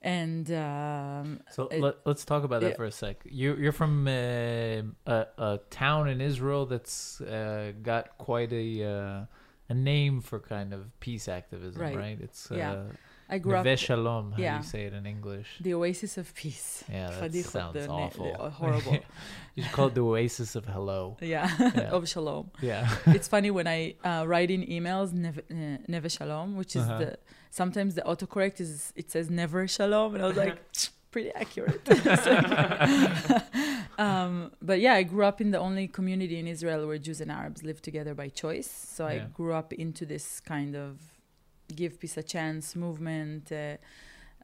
[0.02, 2.76] and um, So let, let's talk about that yeah.
[2.76, 3.24] for a sec.
[3.26, 9.26] You, you're from uh, a, a town in Israel that's uh, got quite a uh,
[9.68, 11.96] a name for kind of peace activism, right?
[11.96, 12.18] Right.
[12.22, 12.84] It's uh, Yeah.
[13.28, 14.58] I grew up Neve Shalom, how do yeah.
[14.58, 15.48] you say it in English?
[15.60, 16.84] the oasis of peace.
[16.92, 18.26] Yeah, that sounds the awful.
[18.32, 18.98] the- uh, horrible.
[19.56, 21.18] you should call it the oasis of hello.
[21.22, 21.90] Yeah, Yeah.
[21.98, 22.52] of shalom.
[22.62, 22.88] Yeah.
[23.08, 27.00] it's funny when I uh, write in emails neve, uh, neve shalom, which is Uh-huh.
[27.00, 27.18] the
[27.50, 30.60] sometimes the autocorrect is it says never shalom, and I was like
[31.12, 31.82] pretty accurate.
[33.98, 37.32] um, but yeah, I grew up in the only community in Israel where Jews and
[37.32, 38.70] Arabs live together by choice.
[38.70, 41.00] So I grew up into this kind of
[41.74, 43.52] give peace a chance movement.
[43.52, 43.78] Uh,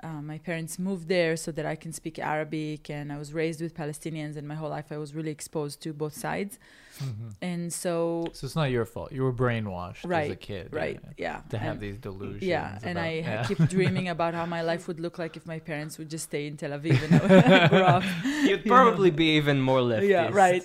[0.03, 3.62] uh, my parents moved there so that I can speak Arabic, and I was raised
[3.62, 6.57] with Palestinians, and my whole life I was really exposed to both sides.
[6.99, 7.36] Mhm.
[7.41, 9.12] And so So it's not your fault.
[9.12, 10.69] You were brainwashed as a kid.
[10.73, 12.43] right yeah, yeah To have and, these delusions.
[12.43, 13.43] yeah and i yeah.
[13.43, 16.47] keep dreaming about how my life would look like if my parents would just stay
[16.47, 18.75] in tel aviv and I would grow up You'd you know.
[18.77, 20.10] probably be even more leftist.
[20.10, 20.63] yeah right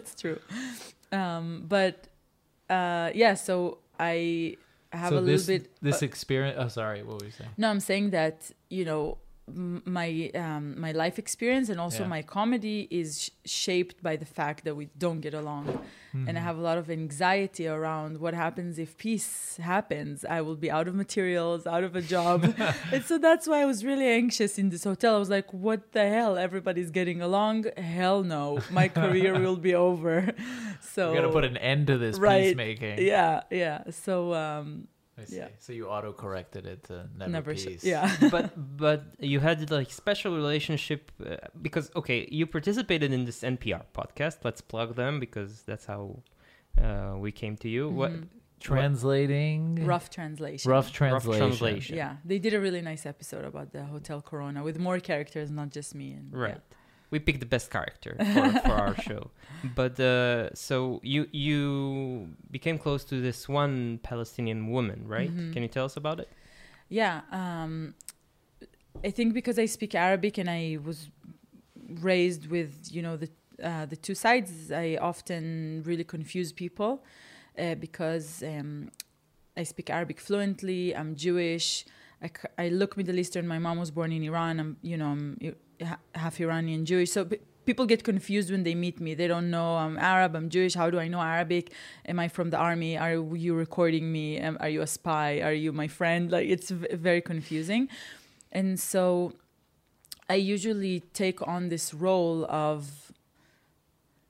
[0.00, 0.38] it's true
[1.12, 1.96] um but
[2.70, 4.56] uh yeah so i
[4.96, 6.56] have so a this, little bit This uh, experience.
[6.60, 7.02] Oh, sorry.
[7.02, 7.50] What were you saying?
[7.56, 9.18] no i'm saying that you know
[9.54, 12.08] my um, my life experience and also Yeah.
[12.08, 15.66] my comedy is sh- shaped by the fact that we don't get along
[16.12, 16.44] and I Mhm.
[16.44, 20.24] have a lot of anxiety around what happens if peace happens.
[20.24, 22.38] I will be out of materials, out of a job.
[22.92, 25.14] and so that's why I was really anxious in this hotel.
[25.14, 26.36] I was like, what the hell?
[26.38, 27.66] Everybody's getting along?
[27.76, 28.58] Hell no.
[28.70, 30.32] My career will be over.
[30.80, 32.44] So We gotta put an end to this right.
[32.56, 32.98] peacemaking.
[33.06, 33.78] Yeah, yeah.
[33.90, 35.36] So um I see.
[35.36, 35.48] yeah.
[35.58, 37.84] So you auto corrected it to never, never sh- peace.
[37.84, 38.14] yeah.
[38.30, 43.82] but but you had like special relationship uh, because okay you participated in this npr
[43.94, 46.02] podcast let's plug them because that's how
[46.84, 48.28] uh, we came to you what Mhm.
[48.58, 49.84] Translating.
[49.84, 50.70] rough translation.
[50.70, 51.30] Rough translation.
[51.30, 51.96] rough translation.
[51.96, 55.68] Yeah, they did a really nice episode about the Hotel Corona with more characters, not
[55.70, 56.12] just me.
[56.18, 56.58] And, yeah.
[57.10, 59.30] We picked the best character for, for our show
[59.62, 65.52] but uh, so you you became close to this one palestinian woman right Mhm.
[65.52, 66.28] can you tell us about it
[66.88, 67.94] Yeah, um,
[69.04, 70.98] I think because I speak Arabic and I was
[72.10, 73.28] raised with you know the
[73.62, 76.92] uh, the two sides, I often really confuse people
[77.58, 78.90] uh, because um,
[79.56, 80.94] I speak Arabic fluently.
[80.94, 81.86] I'm Jewish.
[82.22, 83.46] I, I, look Middle Eastern.
[83.48, 84.60] My mom was born in Iran.
[84.60, 85.38] I'm you know I'm
[86.14, 87.10] half Iranian Jewish.
[87.10, 87.24] So.
[87.24, 89.14] p- People get confused when they meet me.
[89.14, 90.74] They don't know I'm Arab, I'm Jewish.
[90.74, 91.72] How do I know Arabic?
[92.06, 92.96] Am I from the army?
[92.96, 94.38] Are you recording me?
[94.38, 95.40] Am, are you a spy?
[95.40, 96.30] Are you my friend?
[96.30, 97.88] Like it's very confusing.
[98.52, 99.32] And so
[100.28, 103.12] I usually take on this role of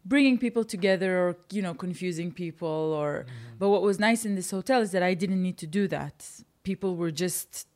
[0.06, 3.56] bringing people together or you know confusing people or mm-hmm.
[3.58, 6.30] but what was nice in this hotel is that I didn't need to do that.
[6.62, 7.66] People were just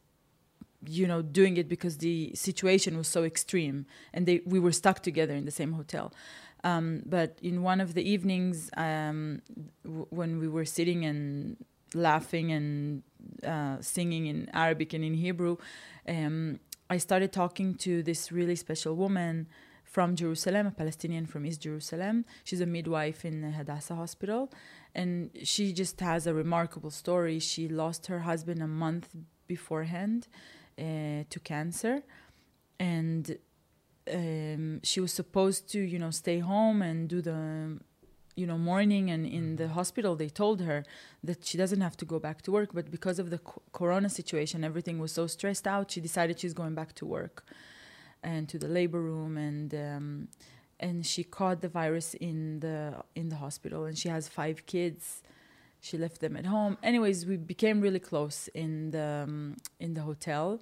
[0.86, 5.02] you know doing it because the situation was so extreme and they we were stuck
[5.02, 6.12] together in the same hotel.
[6.62, 9.40] Um, but in one of the evenings um,
[9.82, 11.56] w- when we were sitting and
[11.94, 13.02] laughing and
[13.46, 15.56] uh, singing in Arabic and in Hebrew,
[16.06, 19.48] um, I started talking to this really special woman
[19.84, 22.24] from Jerusalem, a Palestinian from East Jerusalem.
[22.44, 24.52] She's a midwife in the Hadassah Hospital,
[24.94, 27.38] and she just has a remarkable story.
[27.38, 29.08] She lost her husband a month
[29.46, 30.28] beforehand
[30.76, 32.02] to cancer,
[32.78, 33.36] and
[34.12, 37.78] um, she was supposed to, you know, stay home and do the,
[38.36, 39.10] you know, mourning.
[39.10, 40.84] And in the hospital, they told her
[41.22, 42.70] that she doesn't have to go back to work.
[42.72, 45.90] But because of the co- corona situation, everything was so stressed out.
[45.90, 47.44] She decided she's going back to work
[48.22, 50.28] and to the labor room and um,
[50.78, 55.22] and she caught the virus in the in the hospital and she has five kids
[55.80, 56.76] she left them at home.
[56.82, 60.60] Anyways we became really close in the um, in the hotel.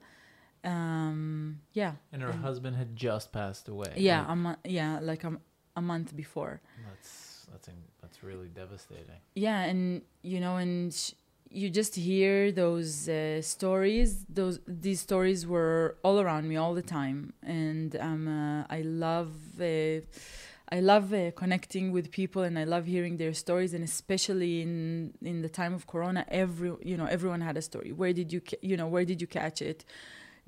[0.64, 1.92] Um yeah.
[2.12, 3.92] And her husband had just passed away.
[3.96, 5.33] yeah Like, a mo- yeah like a,
[5.76, 6.61] a month before.
[6.88, 9.20] That's that's in, that's really devastating.
[9.35, 11.12] yeah and you know and sh-
[11.50, 14.26] you just hear those uh, stories.
[14.28, 17.33] Those these stories were all around me all the time.
[17.42, 20.00] And um, uh, i love uh,
[20.70, 25.12] i love uh, connecting with people and i love hearing their stories and especially in
[25.22, 27.90] in the time of corona every you know everyone had a story.
[27.92, 29.85] Where did you ca- you know where did you catch it?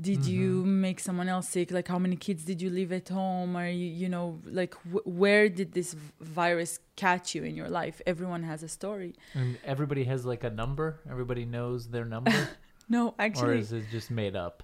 [0.01, 1.71] Did you make someone else sick?
[1.71, 3.51] Like how many kids did you leave at home?
[3.57, 4.27] Or you you know
[4.61, 8.01] like wh- where did this v- virus catch you in your life?
[8.07, 9.13] Everyone has a story.
[9.35, 11.01] And everybody has like a number.
[11.15, 12.49] Everybody knows their number,
[12.89, 14.63] no actually or is it just made up?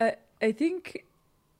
[0.00, 1.04] I, I think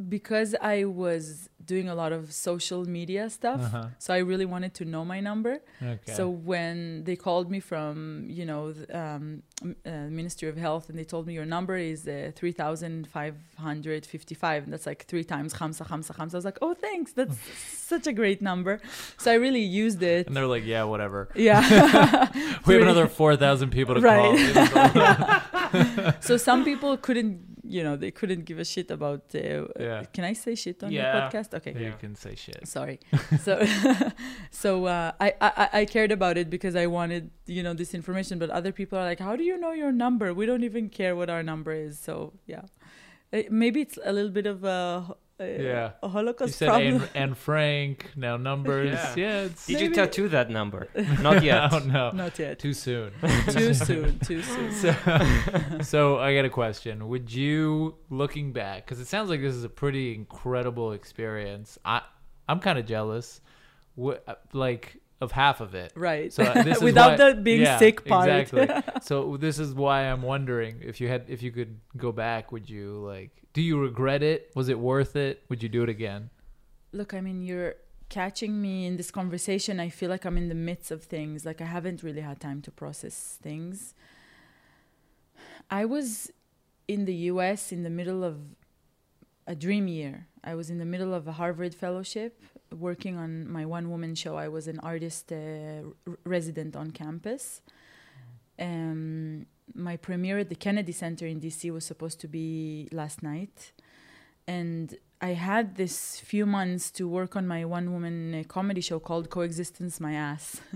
[0.09, 3.87] because I was doing a lot of social media stuff, Uh-huh.
[3.99, 5.55] so I really wanted to know my number.
[5.83, 6.13] Okay.
[6.19, 10.97] So when they called me from, you know, the um, uh, Ministry of Health, and
[10.99, 15.07] they told me your number is uh, three thousand five hundred fifty-five, and that's like
[15.07, 16.35] three times khamsa khamsa khamsa.
[16.35, 17.37] I was like, oh, thanks, that's
[17.93, 18.81] such a great number.
[19.17, 20.27] So I really used it.
[20.29, 21.29] and they're like, yeah, whatever.
[21.35, 21.63] Yeah.
[22.67, 24.37] We have another four thousand people to Right.
[24.73, 26.13] call.
[26.21, 29.22] so some people couldn't, you know, they couldn't give a shit about.
[29.35, 30.05] Uh, Yeah.
[30.12, 31.02] Can I say shit on Yeah.
[31.02, 31.55] your podcast?
[31.55, 31.72] Okay.
[31.85, 32.66] You can say shit.
[32.66, 32.98] Sorry.
[33.46, 33.52] so,
[34.50, 38.38] so uh, I, I I cared about it because I wanted you know this information.
[38.38, 40.33] But other people are like, how do you know your number?
[40.35, 41.98] We don't even care what our number is.
[41.98, 42.62] So yeah,
[43.33, 45.16] Uh, maybe it's a little bit of a.
[45.38, 45.90] Uh, Yeah.
[46.03, 47.03] a You Holocaust said problem.
[47.03, 48.92] Anne, Anne Frank, now numbers.
[48.94, 49.14] Yeah.
[49.16, 50.88] Yeah, it's Did you tattoo that number?
[51.20, 51.70] Not yet.
[51.72, 52.59] no, no, Not yet.
[52.59, 53.12] too soon.
[53.51, 54.18] too soon.
[54.20, 54.72] Too soon.
[54.72, 54.94] So,
[55.83, 57.07] so I got a question.
[57.09, 61.79] Would you, looking back, because it sounds like this is a pretty incredible experience.
[61.85, 62.01] I,
[62.49, 63.40] I'm kind of jealous,
[64.01, 64.16] wh-
[64.55, 65.92] like of half of it.
[65.94, 66.33] Right.
[66.33, 68.29] So uh, this is Without why- the being yeah, sick part.
[68.29, 68.92] Exactly.
[69.02, 72.68] so this is why I'm wondering if you had, if you could go back, would
[72.68, 73.31] you like?
[73.52, 74.50] Do you regret it?
[74.55, 75.42] Was it worth it?
[75.48, 76.29] Would you do it again?
[76.92, 77.76] Look, I mean, you're
[78.09, 79.81] catching me in this conversation.
[79.81, 81.44] I feel like I'm in the midst of things.
[81.46, 83.94] Like I haven't really had time to process things.
[85.70, 86.31] I was
[86.87, 88.38] in the US in the middle of
[89.46, 90.29] a dream year.
[90.44, 92.40] I was in the middle of a Harvard fellowship
[92.79, 94.37] working on my one woman show.
[94.37, 97.61] I was an artist uh, r- resident on campus.
[98.59, 103.73] Um, my premiere at the Kennedy Center in DC was supposed to be last night.
[104.47, 108.99] And I had this few months to work on my one woman uh, comedy show
[109.01, 110.61] called Coexistence My Ass.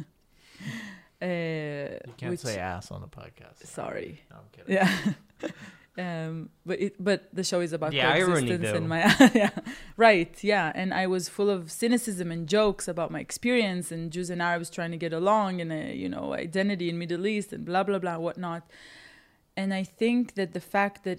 [1.23, 3.65] uh, You can't which- say ass on the podcast.
[3.67, 4.23] Sorry.
[4.31, 4.75] No, I'm kidding.
[4.75, 5.51] Yeah.
[6.01, 8.89] um, but it, but the show is about The irony, coexistence and though.
[8.95, 9.51] my yeah,
[10.07, 10.73] right, yeah.
[10.81, 14.69] And I was full of cynicism and jokes about my experience and Jews and Arabs
[14.71, 17.99] trying to get along and a you know identity in Middle East and blah blah
[18.05, 18.63] blah whatnot.
[19.57, 21.19] And I think that the fact that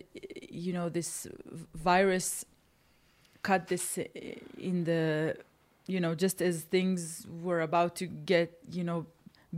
[0.64, 1.28] you know this
[1.76, 2.46] virus
[3.44, 4.04] cut this uh,
[4.70, 5.36] in the
[5.88, 9.06] you know just as things were about to get you know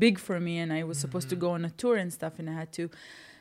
[0.06, 1.40] big for me and I was supposed to Mhm.
[1.46, 2.90] go on a tour and stuff and I had to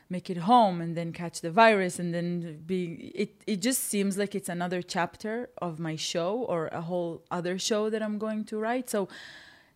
[0.09, 4.17] make it home and then catch the virus and then be it it just seems
[4.17, 8.43] like it's another chapter of my show or a whole other show that I'm going
[8.45, 8.89] to write.
[8.89, 9.07] So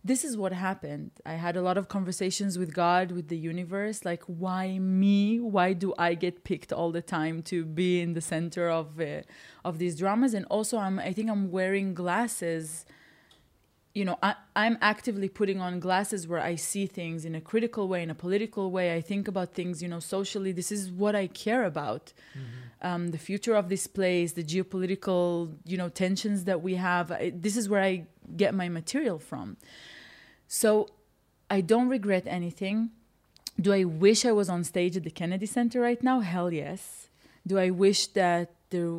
[0.04, 1.10] this is what happened.
[1.26, 5.40] I had a lot of conversations with god with the universe like why me?
[5.40, 9.22] Why do i get picked all the time to be in the center of uh,
[9.64, 10.34] of these dramas?
[10.34, 12.84] And also i'm i think i'm wearing glasses
[13.98, 17.84] you know I, i'm actively putting on glasses where i see things in a critical
[17.92, 18.86] way in a political way.
[18.98, 20.52] I think about things you know socially.
[20.52, 22.04] This is what i care about.
[22.88, 25.24] Um, the future of this place the geopolitical
[25.70, 27.94] you know tensions that we have I, this is where i
[28.42, 29.56] get my material from.
[30.46, 30.68] So
[31.56, 32.76] i don't regret anything.
[33.64, 36.18] Do i wish i was on stage at the kennedy center right now?
[36.20, 36.82] Hell yes.
[37.50, 38.92] Do i wish that there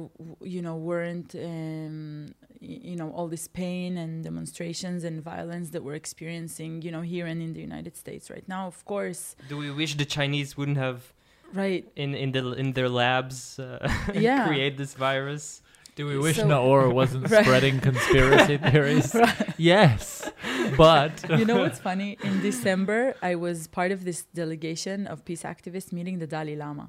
[0.55, 5.95] you know weren't um, you know all this pain and demonstrations and violence that we're
[5.95, 9.71] experiencing you know here and in the united states right now of course Do we
[9.71, 11.13] wish the Chinese wouldn't have
[11.53, 14.45] right in in the in their labs uh, Yeah.
[14.47, 15.61] create this virus?
[15.95, 17.43] Do we wish So- Naor wasn't Right.
[17.45, 19.09] spreading conspiracy theories?
[19.57, 20.29] Yes,
[20.77, 22.17] but you know what's funny?
[22.23, 26.87] In December, I was part of this delegation of peace activists meeting the Dalai Lama.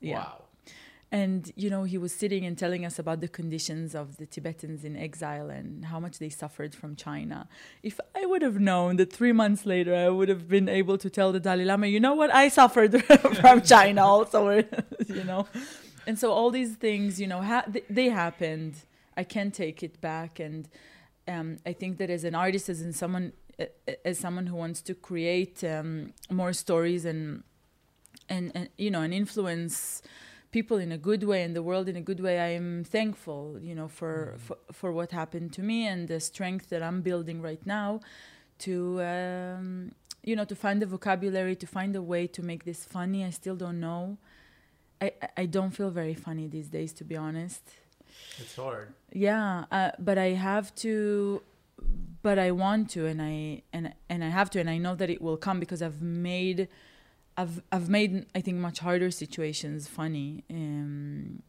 [0.00, 0.18] Yeah.
[0.18, 0.44] wow.
[1.10, 4.84] And, you know, he was sitting and telling us about the conditions of the Tibetans
[4.84, 7.48] in exile and how much they suffered from China.
[7.82, 11.08] If I would have known that three months later I would have been able to
[11.08, 13.02] tell the Dalai Lama, you know what, I suffered
[13.40, 14.50] from China also,
[15.06, 15.46] you know.
[16.06, 18.74] And so all these things, you know, ha- th- they happened.
[19.16, 20.40] I can't take it back.
[20.40, 20.68] And
[21.26, 23.32] um, I think that as an artist, as in someone,
[24.04, 27.44] as someone who wants to create um, more stories and,
[28.28, 30.02] and, and, you know, and influence
[30.50, 33.58] people in a good way and the world in a good way i am thankful
[33.60, 37.42] you know for, for for what happened to me and the strength that i'm building
[37.42, 38.00] right now
[38.58, 39.92] to um,
[40.24, 43.24] you know to find the vocabulary to find a way to make this funny.
[43.24, 44.18] I still don't know.
[45.00, 47.62] I I- i don't feel very funny these days to be honest.
[48.42, 48.88] It's hard.
[49.12, 51.42] yeah uh, but i have to
[52.26, 55.10] but i want to and i and and i have to and i know that
[55.16, 56.60] it will come because i've made
[57.40, 61.42] i've i've made i think much harder situations funny um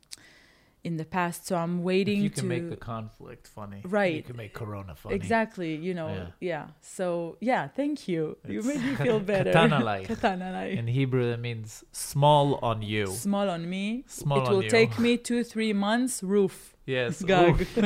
[0.88, 4.16] in the past so i'm waiting If you can to make the conflict funny, right?
[4.22, 5.14] You can make Corona funny.
[5.20, 6.28] exactly you know Yeah.
[6.52, 6.66] yeah.
[6.98, 7.06] so
[7.52, 8.22] yeah thank you
[8.54, 10.00] you made me feel better Katanalai.
[10.12, 10.68] Katanalai.
[10.82, 13.08] In Hebrew, that means small on you.
[13.08, 14.70] small on me Small it will you.
[14.80, 16.56] take me two three months roof
[16.98, 17.22] Yes.
[17.22, 17.56] Gag.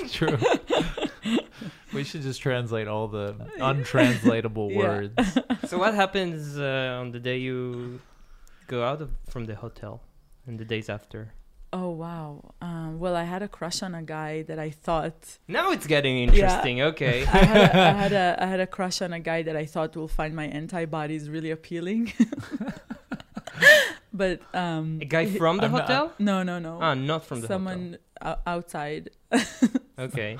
[0.00, 0.36] It's true.
[1.92, 4.78] We should just translate all the untranslatable Yeah.
[4.78, 5.14] words.
[5.68, 8.00] so what happens uh, on the day you
[8.66, 10.00] go out of, from the hotel
[10.46, 11.32] and the days after?
[11.74, 12.52] Oh wow.
[12.60, 16.18] Um, well, I had a crush on a guy that I thought Now it's getting
[16.18, 16.82] interesting.
[16.82, 17.22] Okay.
[17.32, 19.64] I had, a, I had a I had a crush on a guy that I
[19.64, 22.12] thought will find my antibodies really appealing.
[24.12, 26.12] but um, A guy from the I'm not- hotel?
[26.18, 26.78] no, no, no.
[26.82, 27.54] ah, not from the hotel.
[27.56, 29.10] Someone o- outside.
[29.98, 30.36] Okay.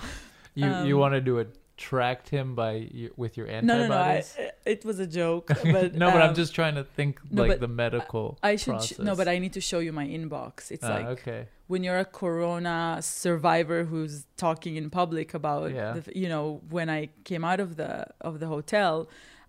[0.54, 3.88] You you Um, wanted to attract him by with your antibodies?
[3.88, 4.46] No, no, no.
[4.46, 5.48] I, it was a joke.
[5.76, 8.38] But no, but I'm um, just trying to think no, like the medical.
[8.42, 10.70] I should sh- no, but I need to show you my inbox.
[10.70, 11.46] It's Ah, like okay.
[11.66, 15.92] when you're a corona survivor who's talking in public about Yeah.
[15.94, 18.92] the, you know when i came out of the of the hotel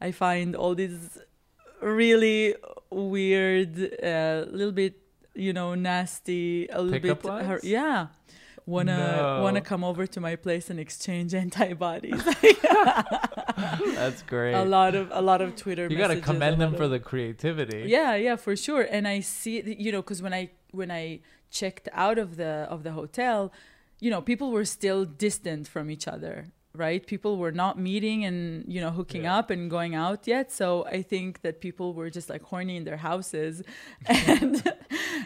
[0.08, 1.20] i find all these
[1.82, 2.56] really
[2.90, 4.94] weird a little bit
[5.36, 8.08] you know nasty a little bit yeah
[8.66, 9.42] wanna No.
[9.44, 12.24] wanna come over to my place and exchange antibodies
[13.96, 14.54] That's great.
[14.54, 17.00] a lot of a lot of twitter you got to commend them lot for the
[17.00, 17.84] creativity.
[17.88, 21.20] yeah yeah for sure and i see you know because when i when i
[21.52, 23.52] checked out of the of the hotel
[24.00, 28.66] you know people were still distant from each other right people were not meeting and
[28.68, 29.38] you know hooking Yeah.
[29.38, 32.84] up and going out yet so i think that people were just like horny in
[32.84, 33.62] their houses
[34.08, 34.64] and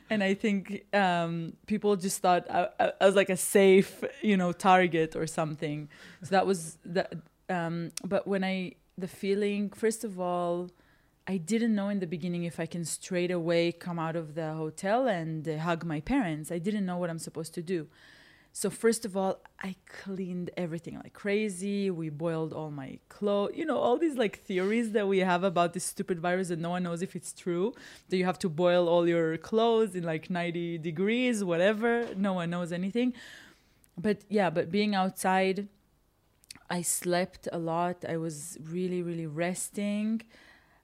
[0.09, 4.35] and i think um people just thought I, I I was like a safe you
[4.35, 5.87] know target or something
[6.21, 7.13] so that was that
[7.49, 10.69] um but when i the feeling first of all
[11.29, 14.53] I didn't know in the beginning if I can straight away come out of the
[14.53, 16.53] hotel and uh, hug my parents.
[16.53, 17.87] I didn't know what I'm supposed to do.
[18.59, 21.91] So first of all, I cleaned everything like crazy.
[21.91, 23.51] We boiled all my clothes.
[23.55, 26.71] You know, all these like theories that we have about this stupid virus that no
[26.71, 27.75] one knows if it's true.
[28.09, 32.07] That you have to boil all your clothes in like 90 degrees, whatever.
[32.15, 33.13] No one knows anything.
[33.95, 35.67] But yeah, but being outside,
[36.67, 38.05] I slept a lot.
[38.09, 40.23] I was really, really resting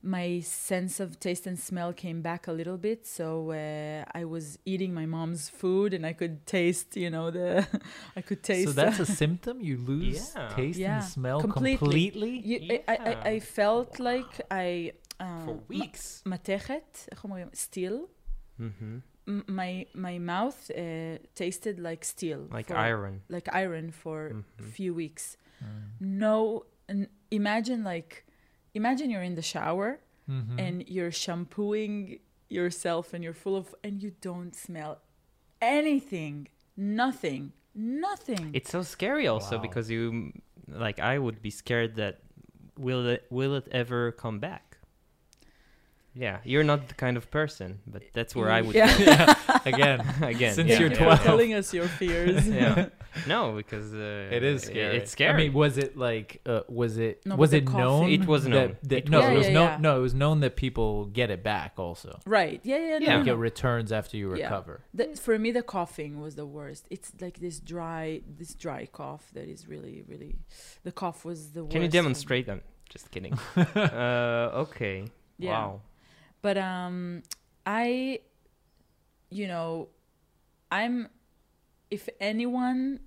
[0.04, 3.08] my sense of taste and smell came back a little bit.
[3.08, 7.66] So uh, I was eating my mom's food, and I could taste, you know, the
[8.16, 8.68] I could taste.
[8.68, 9.62] So that's a symptom.
[9.62, 10.50] You lose yeah.
[10.50, 10.96] taste yeah.
[10.96, 11.78] and smell completely.
[11.78, 12.42] completely?
[12.44, 12.78] You, yeah.
[12.88, 14.06] I, I, I, felt wow.
[14.06, 17.08] like I uh, for weeks matechet,
[17.54, 18.10] still.
[18.60, 18.98] Mm-hmm.
[19.48, 24.64] My my mouth uh, tasted like steel, like for, iron, like iron for mm-hmm.
[24.64, 25.38] a few weeks.
[25.64, 26.02] Mm.
[26.02, 28.26] No, n- imagine like
[28.74, 30.00] imagine you're in the shower
[30.30, 30.58] Mhm.
[30.60, 32.20] and you're shampooing
[32.50, 35.02] yourself and you're full of and you don't smell
[35.62, 36.48] anything
[36.78, 39.62] nothing nothing It's so scary also Wow.
[39.62, 40.32] because you
[40.68, 42.20] like I would be scared that
[42.78, 44.78] will it will it ever come back?
[46.16, 49.34] Yeah, you're not the kind of person, but that's where I would Yeah.
[49.34, 49.34] go.
[49.66, 50.54] Again, again.
[50.54, 51.24] Since yeah, you're yeah, You're 12.
[51.24, 52.90] telling us your fears yeah.
[53.28, 54.98] No, because uh, it is scary.
[54.98, 55.34] It's scary.
[55.34, 56.42] I mean, was it like?
[56.46, 57.26] Uh, was it?
[57.26, 58.00] No, was but it the known?
[58.02, 58.68] coughing- It was known.
[58.82, 59.54] That, that, It no, was it was known.
[59.54, 59.64] known.
[59.66, 59.78] Yeah, yeah.
[59.82, 62.20] No, it was known that people get it back also.
[62.26, 63.18] right yeah yeah no, Yeah.
[63.18, 64.44] Like no, it returns after you Yeah.
[64.46, 64.82] recover.
[64.94, 69.26] The- for me the coughing was the worst it's like this dry this dry cough
[69.34, 70.36] that is really really
[70.84, 72.00] the cough was the worst Can you for me.
[72.00, 72.62] demonstrate them?
[72.90, 73.34] Just kidding.
[73.58, 75.06] uh, okay.
[75.38, 75.52] Yeah.
[75.52, 75.82] Wow.
[76.42, 77.24] but um
[77.66, 78.20] i
[79.30, 79.88] you know
[80.72, 81.08] i'm
[81.94, 83.00] if anyone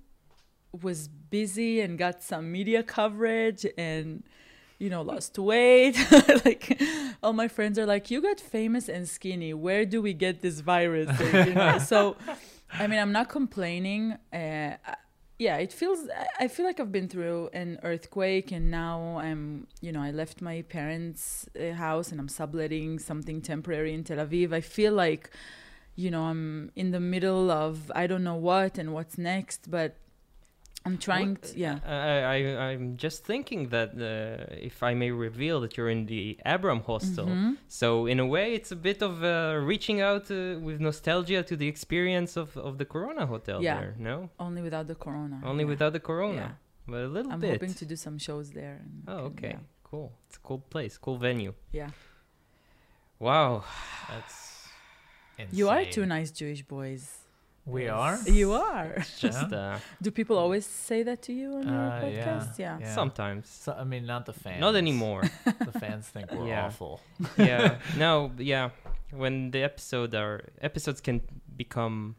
[0.85, 4.23] was busy and got some media coverage and
[4.79, 5.95] you know lost weight
[6.45, 6.81] like
[7.23, 9.53] all my friends are like you got famous and skinny.
[9.53, 11.09] Where do we get this virus?
[11.19, 11.77] You know?
[11.93, 12.15] so
[12.81, 14.03] i mean i'm not complaining.
[14.33, 14.71] Uh,
[15.39, 15.99] yeah it feels
[16.39, 18.95] I- feel like i've been through an earthquake and now
[19.27, 24.03] i'm you know i left my parents uh, house and i'm subletting something temporary in
[24.03, 24.47] tel aviv.
[24.53, 25.29] I feel like
[26.03, 29.89] you know i'm in the middle of i don't know what and what's next but
[30.85, 32.37] i'm trying What- to, yeah I, I
[32.71, 36.21] I'm just thinking that uh, if I may reveal that you're in the
[36.55, 37.51] Abraham hostel, Mhm.
[37.79, 39.31] so in a way it's a bit of uh,
[39.71, 40.37] reaching out uh,
[40.67, 43.75] with nostalgia to the experience of, of the Corona hotel Yeah.
[43.79, 43.93] there.
[44.09, 44.15] No,
[44.47, 45.73] only without the corona only yeah.
[45.73, 46.51] without the Corona, yeah
[46.91, 47.47] but a little bit.
[47.49, 49.55] i'm hoping to do some shows there and oh, okay,
[49.89, 50.07] cool.
[50.27, 51.53] It's a cool place, cool venue.
[51.79, 51.89] yeah
[53.19, 53.63] Wow.
[54.09, 54.37] That's
[55.51, 57.03] you are two nice jewish boys
[57.65, 58.17] We are.
[58.41, 62.07] you are It's just uh, do people always say that to you on your Uh,
[62.07, 62.23] yeah.
[62.23, 62.95] podcast yeah, Yeah.
[62.99, 63.43] sometimes.
[63.63, 64.61] So, I mean, not the fans.
[64.61, 65.23] Not anymore.
[65.71, 66.65] The fans think we're Yeah.
[66.67, 66.93] awful.
[67.51, 67.79] yeah.
[68.03, 68.31] No.
[68.53, 68.69] Yeah.
[69.11, 70.35] When the episode are
[70.69, 71.17] episodes can
[71.63, 72.15] become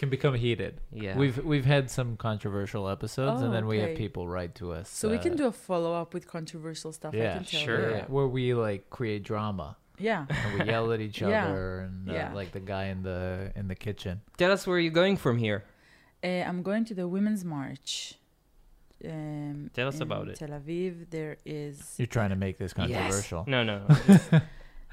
[0.00, 0.74] Can become heated.
[1.04, 1.16] yeah.
[1.22, 4.86] We've we've had some controversial episodes, Oh, and then we have people write to us.
[5.00, 7.12] So we can uh, do a follow up with controversial stuff.
[7.14, 7.66] I Yeah, can tell you.
[7.66, 7.90] sure.
[7.96, 10.26] yeah, where we like create drama Yeah.
[10.28, 11.46] and we yell at each Yeah.
[11.46, 12.32] other and uh, Yeah.
[12.34, 14.20] like the guy in the in the kitchen.
[14.36, 15.64] Tell us where you're going from here.
[16.24, 18.14] Uh, I'm going to the Women's March.
[19.04, 20.36] Um, Tell us in about it.
[20.36, 21.10] Tel Aviv.
[21.10, 21.94] There is.
[21.98, 23.44] You're trying to make this controversial.
[23.48, 23.82] No, no.
[23.88, 23.96] no.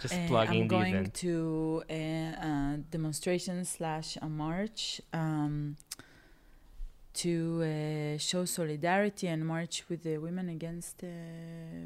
[0.02, 1.14] Just, just uh, plugging I'm going event.
[1.16, 2.02] to a,
[2.42, 5.76] a demonstration slash a march um,
[7.16, 11.08] to uh, show solidarity and march with the women against uh,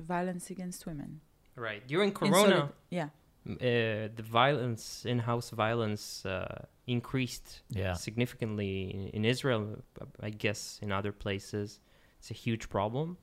[0.07, 1.22] violence against women.
[1.56, 1.86] Right.
[1.88, 3.10] During Corona, solid- yeah.
[3.49, 7.93] uh, the violence, in-house violence, uh, increased Yeah.
[7.93, 9.78] significantly in, in Israel.
[10.01, 11.80] uh, I guess in other places,
[12.20, 13.18] it's a huge problem.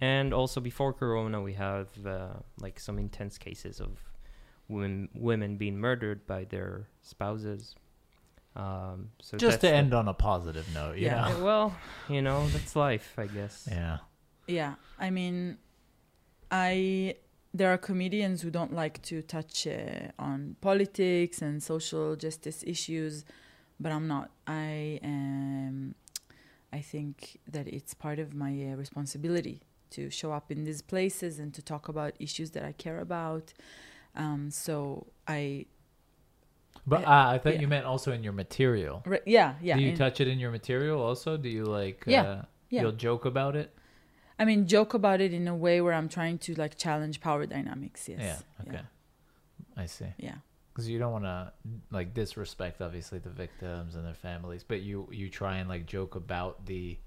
[0.00, 3.98] And also before Corona, we have uh, like some intense cases of
[4.68, 7.74] women women being murdered by their spouses.
[8.56, 11.28] Um, so Just to that's the- end on a positive note, you Yeah.
[11.28, 11.44] know?
[11.48, 11.76] Well,
[12.08, 13.68] you know, that's life, I guess.
[13.70, 13.98] Yeah.
[14.46, 15.58] Yeah, I mean,
[16.50, 17.16] I
[17.54, 23.24] there are comedians who don't like to touch uh, on politics and social justice issues,
[23.78, 24.30] but I'm not.
[24.46, 25.94] I um,
[26.72, 31.38] I think that it's part of my uh, responsibility to show up in these places
[31.38, 33.52] and to talk about issues that I care about.
[34.16, 35.66] Um, so I,
[36.86, 37.60] But uh, I thought Yeah.
[37.60, 39.02] you meant also in your material.
[39.06, 39.76] re- yeah, yeah.
[39.76, 41.36] Do you touch it in your material also?
[41.36, 42.22] Do you like Yeah.
[42.22, 42.82] uh, Yeah.
[42.82, 43.70] you'll joke about it?
[44.38, 47.46] I mean, joke about it in a way where I'm trying to like challenge power
[47.46, 48.08] dynamics.
[48.08, 48.20] Yes.
[48.20, 48.66] Yeah.
[48.68, 48.82] Okay.
[49.76, 50.06] I see.
[50.18, 50.34] Yeah.
[50.72, 51.52] Because you don't want to
[51.92, 56.16] like disrespect obviously the victims and their families, but you you try and like joke
[56.16, 56.98] about the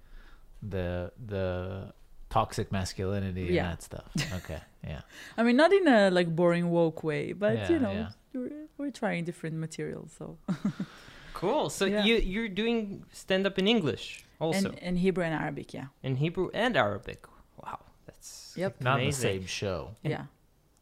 [0.64, 1.94] the the
[2.30, 3.64] toxic masculinity Yeah.
[3.70, 4.10] and that stuff.
[4.40, 4.60] Okay.
[4.86, 5.02] Yeah.
[5.38, 8.10] I mean, not in a like boring woke way, but Yeah, you know, yeah.
[8.34, 10.14] we're, we're trying different materials.
[10.18, 10.38] So
[11.42, 11.66] Cool.
[11.78, 12.04] So Yeah.
[12.08, 12.80] you you're doing
[13.24, 14.06] stand up in English
[14.40, 17.20] also and, and Hebrew and Arabic, yeah, in Hebrew and Arabic.
[17.64, 18.30] Wow, that's
[18.62, 18.72] Yep.
[18.88, 19.80] Not the same show.
[20.04, 20.26] And- yeah.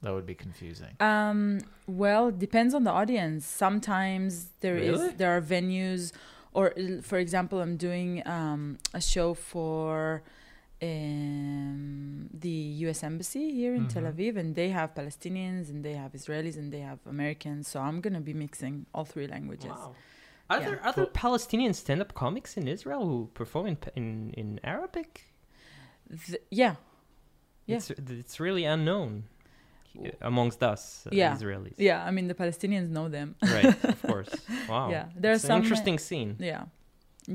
[0.04, 0.94] That would be confusing.
[1.12, 1.42] Um,
[2.04, 3.42] well, depends on the audience.
[3.66, 4.30] Sometimes
[4.64, 5.10] there is Really?
[5.20, 6.02] there are venues,
[6.58, 6.66] or
[7.10, 8.62] for example, I'm doing um,
[8.94, 10.22] a show for
[11.16, 13.00] um, the U.S.
[13.04, 14.12] Embassy here in Tel Mhm.
[14.14, 17.62] Aviv, and they have Palestinians and they have Israelis and they have Americans.
[17.72, 19.72] So I'm gonna be mixing all three languages.
[19.72, 19.96] Wow.
[20.50, 20.66] Are Yeah.
[20.68, 21.06] there other.
[21.08, 24.08] Palestinian stand-up comics in Israel who perform in in,
[24.42, 25.12] in Arabic?
[26.28, 26.76] Th- yeah,
[27.66, 27.78] Yeah.
[27.78, 27.90] It's,
[28.26, 29.12] it's really unknown
[30.22, 31.36] amongst us uh, Yeah.
[31.36, 31.76] Israelis.
[31.78, 32.08] yeah.
[32.08, 33.36] I mean, the Palestinians know them.
[33.42, 34.34] Right, of course.
[34.70, 34.90] Wow.
[34.96, 36.32] Yeah, there's an some uh, interesting scene.
[36.40, 36.64] Yeah,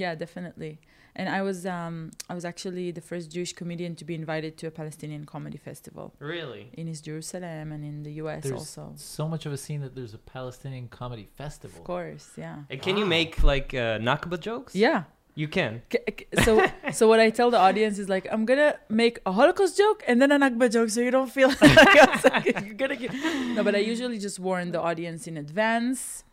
[0.03, 0.79] yeah, definitely.
[1.17, 4.67] And I was um I was actually the first Jewish comedian to be invited to
[4.67, 6.71] a Palestinian comedy festival Really?
[6.75, 8.43] in East Jerusalem and in the U.S.
[8.45, 8.93] There's also.
[8.97, 11.79] so much of a scene that there's a Palestinian comedy festival.
[11.79, 14.75] Of course, yeah, And can you make like uh, Nakba jokes?
[14.75, 15.05] yeah.
[15.37, 15.81] You can.
[15.89, 16.53] K- k- So,
[16.93, 20.21] so what I tell the audience is like, I'm gonna make a Holocaust joke and
[20.21, 23.13] then a Nakba joke, so you don't feel like I'm like, you're gonna get.
[23.57, 26.25] No, but I usually just warn the audience in advance.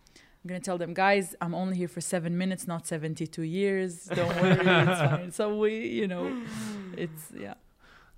[0.47, 4.05] I'm gonna tell them, guys, I'm only here for seven minutes, not 72 years.
[4.05, 5.31] Don't worry, it's fine.
[5.33, 6.41] So we, you know,
[6.95, 7.55] it's yeah.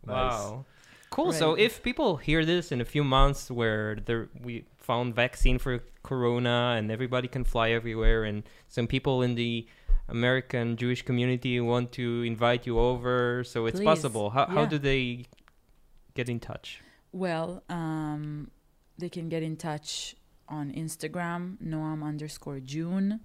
[0.06, 0.34] Nice.
[0.34, 0.66] Wow.
[1.10, 1.34] Cool.
[1.34, 5.80] So if people hear this in a few months where there we found vaccine for
[6.04, 9.66] corona and everybody can fly everywhere and some people in the
[10.08, 13.86] American Jewish community want to invite you over so it's Please.
[13.86, 14.30] possible.
[14.30, 15.26] How how do they
[16.14, 16.84] get in touch?
[17.12, 18.52] Well, um,
[19.00, 20.16] they can get in touch
[20.50, 23.20] on Instagram, Noam underscore June,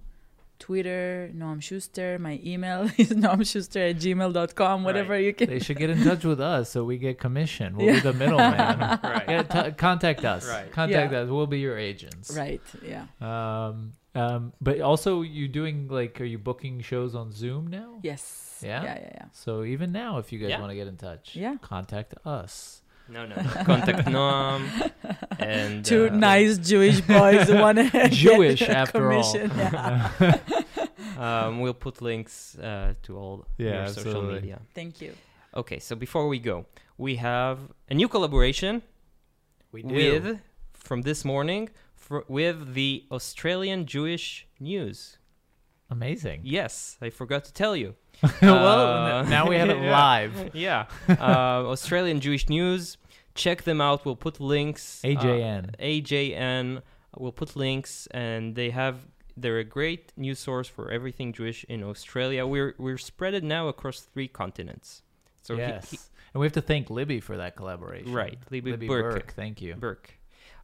[0.59, 2.17] Twitter, Noam Schuster.
[2.17, 5.25] My email is noamschuster at gmail.com, whatever Right.
[5.25, 5.49] you can.
[5.49, 7.75] They should get in touch with us so we get commission.
[7.75, 7.93] We'll Yeah.
[7.95, 8.79] be the middleman.
[9.03, 9.25] Right.
[9.27, 10.47] Yeah, t- contact us.
[10.47, 10.71] Right.
[10.71, 11.19] Contact Yeah.
[11.19, 11.29] us.
[11.29, 12.35] We'll be your agents.
[12.35, 13.05] Right, yeah.
[13.19, 17.99] Um, um, but also, you doing like, are you booking shows on Zoom now?
[18.01, 18.61] Yes.
[18.63, 18.81] Yeah?
[18.83, 19.25] Yeah, yeah, yeah.
[19.33, 20.59] So even now, if you guys Yeah.
[20.61, 21.57] want to get in touch, Yeah.
[21.61, 22.81] contact us.
[23.07, 23.35] No, no.
[23.35, 23.49] no.
[23.63, 24.91] Contact Noam
[25.39, 29.35] and Two uh, nice Jewish boys who want to Jewish get after all.
[29.37, 30.39] Yeah.
[31.17, 34.61] um, we'll put links uh, to all Yeah, your social media.
[34.73, 35.13] Thank you.
[35.55, 36.65] Okay, so before we go,
[36.97, 38.81] we have a new collaboration
[39.71, 40.39] We with
[40.73, 45.17] from this morning fr- with the Australian Jewish News.
[45.89, 46.41] Amazing.
[46.43, 47.95] Yes, I forgot to tell you.
[48.41, 49.91] well, Uh, now we have it yeah.
[49.91, 50.55] live.
[50.55, 52.97] Yeah, uh, Australian Jewish News.
[53.35, 54.05] Check them out.
[54.05, 55.03] We'll put links.
[55.03, 55.75] uh, AJN.
[55.79, 56.81] AJN.
[57.17, 58.99] We'll put links, and they have.
[59.37, 62.47] They're a great news source for everything Jewish in Australia.
[62.47, 65.01] We're we're spreaded now across three continents.
[65.41, 65.91] So he- yes.
[65.91, 65.99] he-
[66.33, 68.11] and we have to thank Libby for that collaboration.
[68.13, 69.13] Right, Libby Libby Burke.
[69.13, 69.33] Burke.
[69.35, 69.75] Thank you.
[69.75, 70.14] Burke.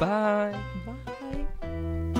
[0.00, 0.54] Bye.
[0.84, 2.12] Bye.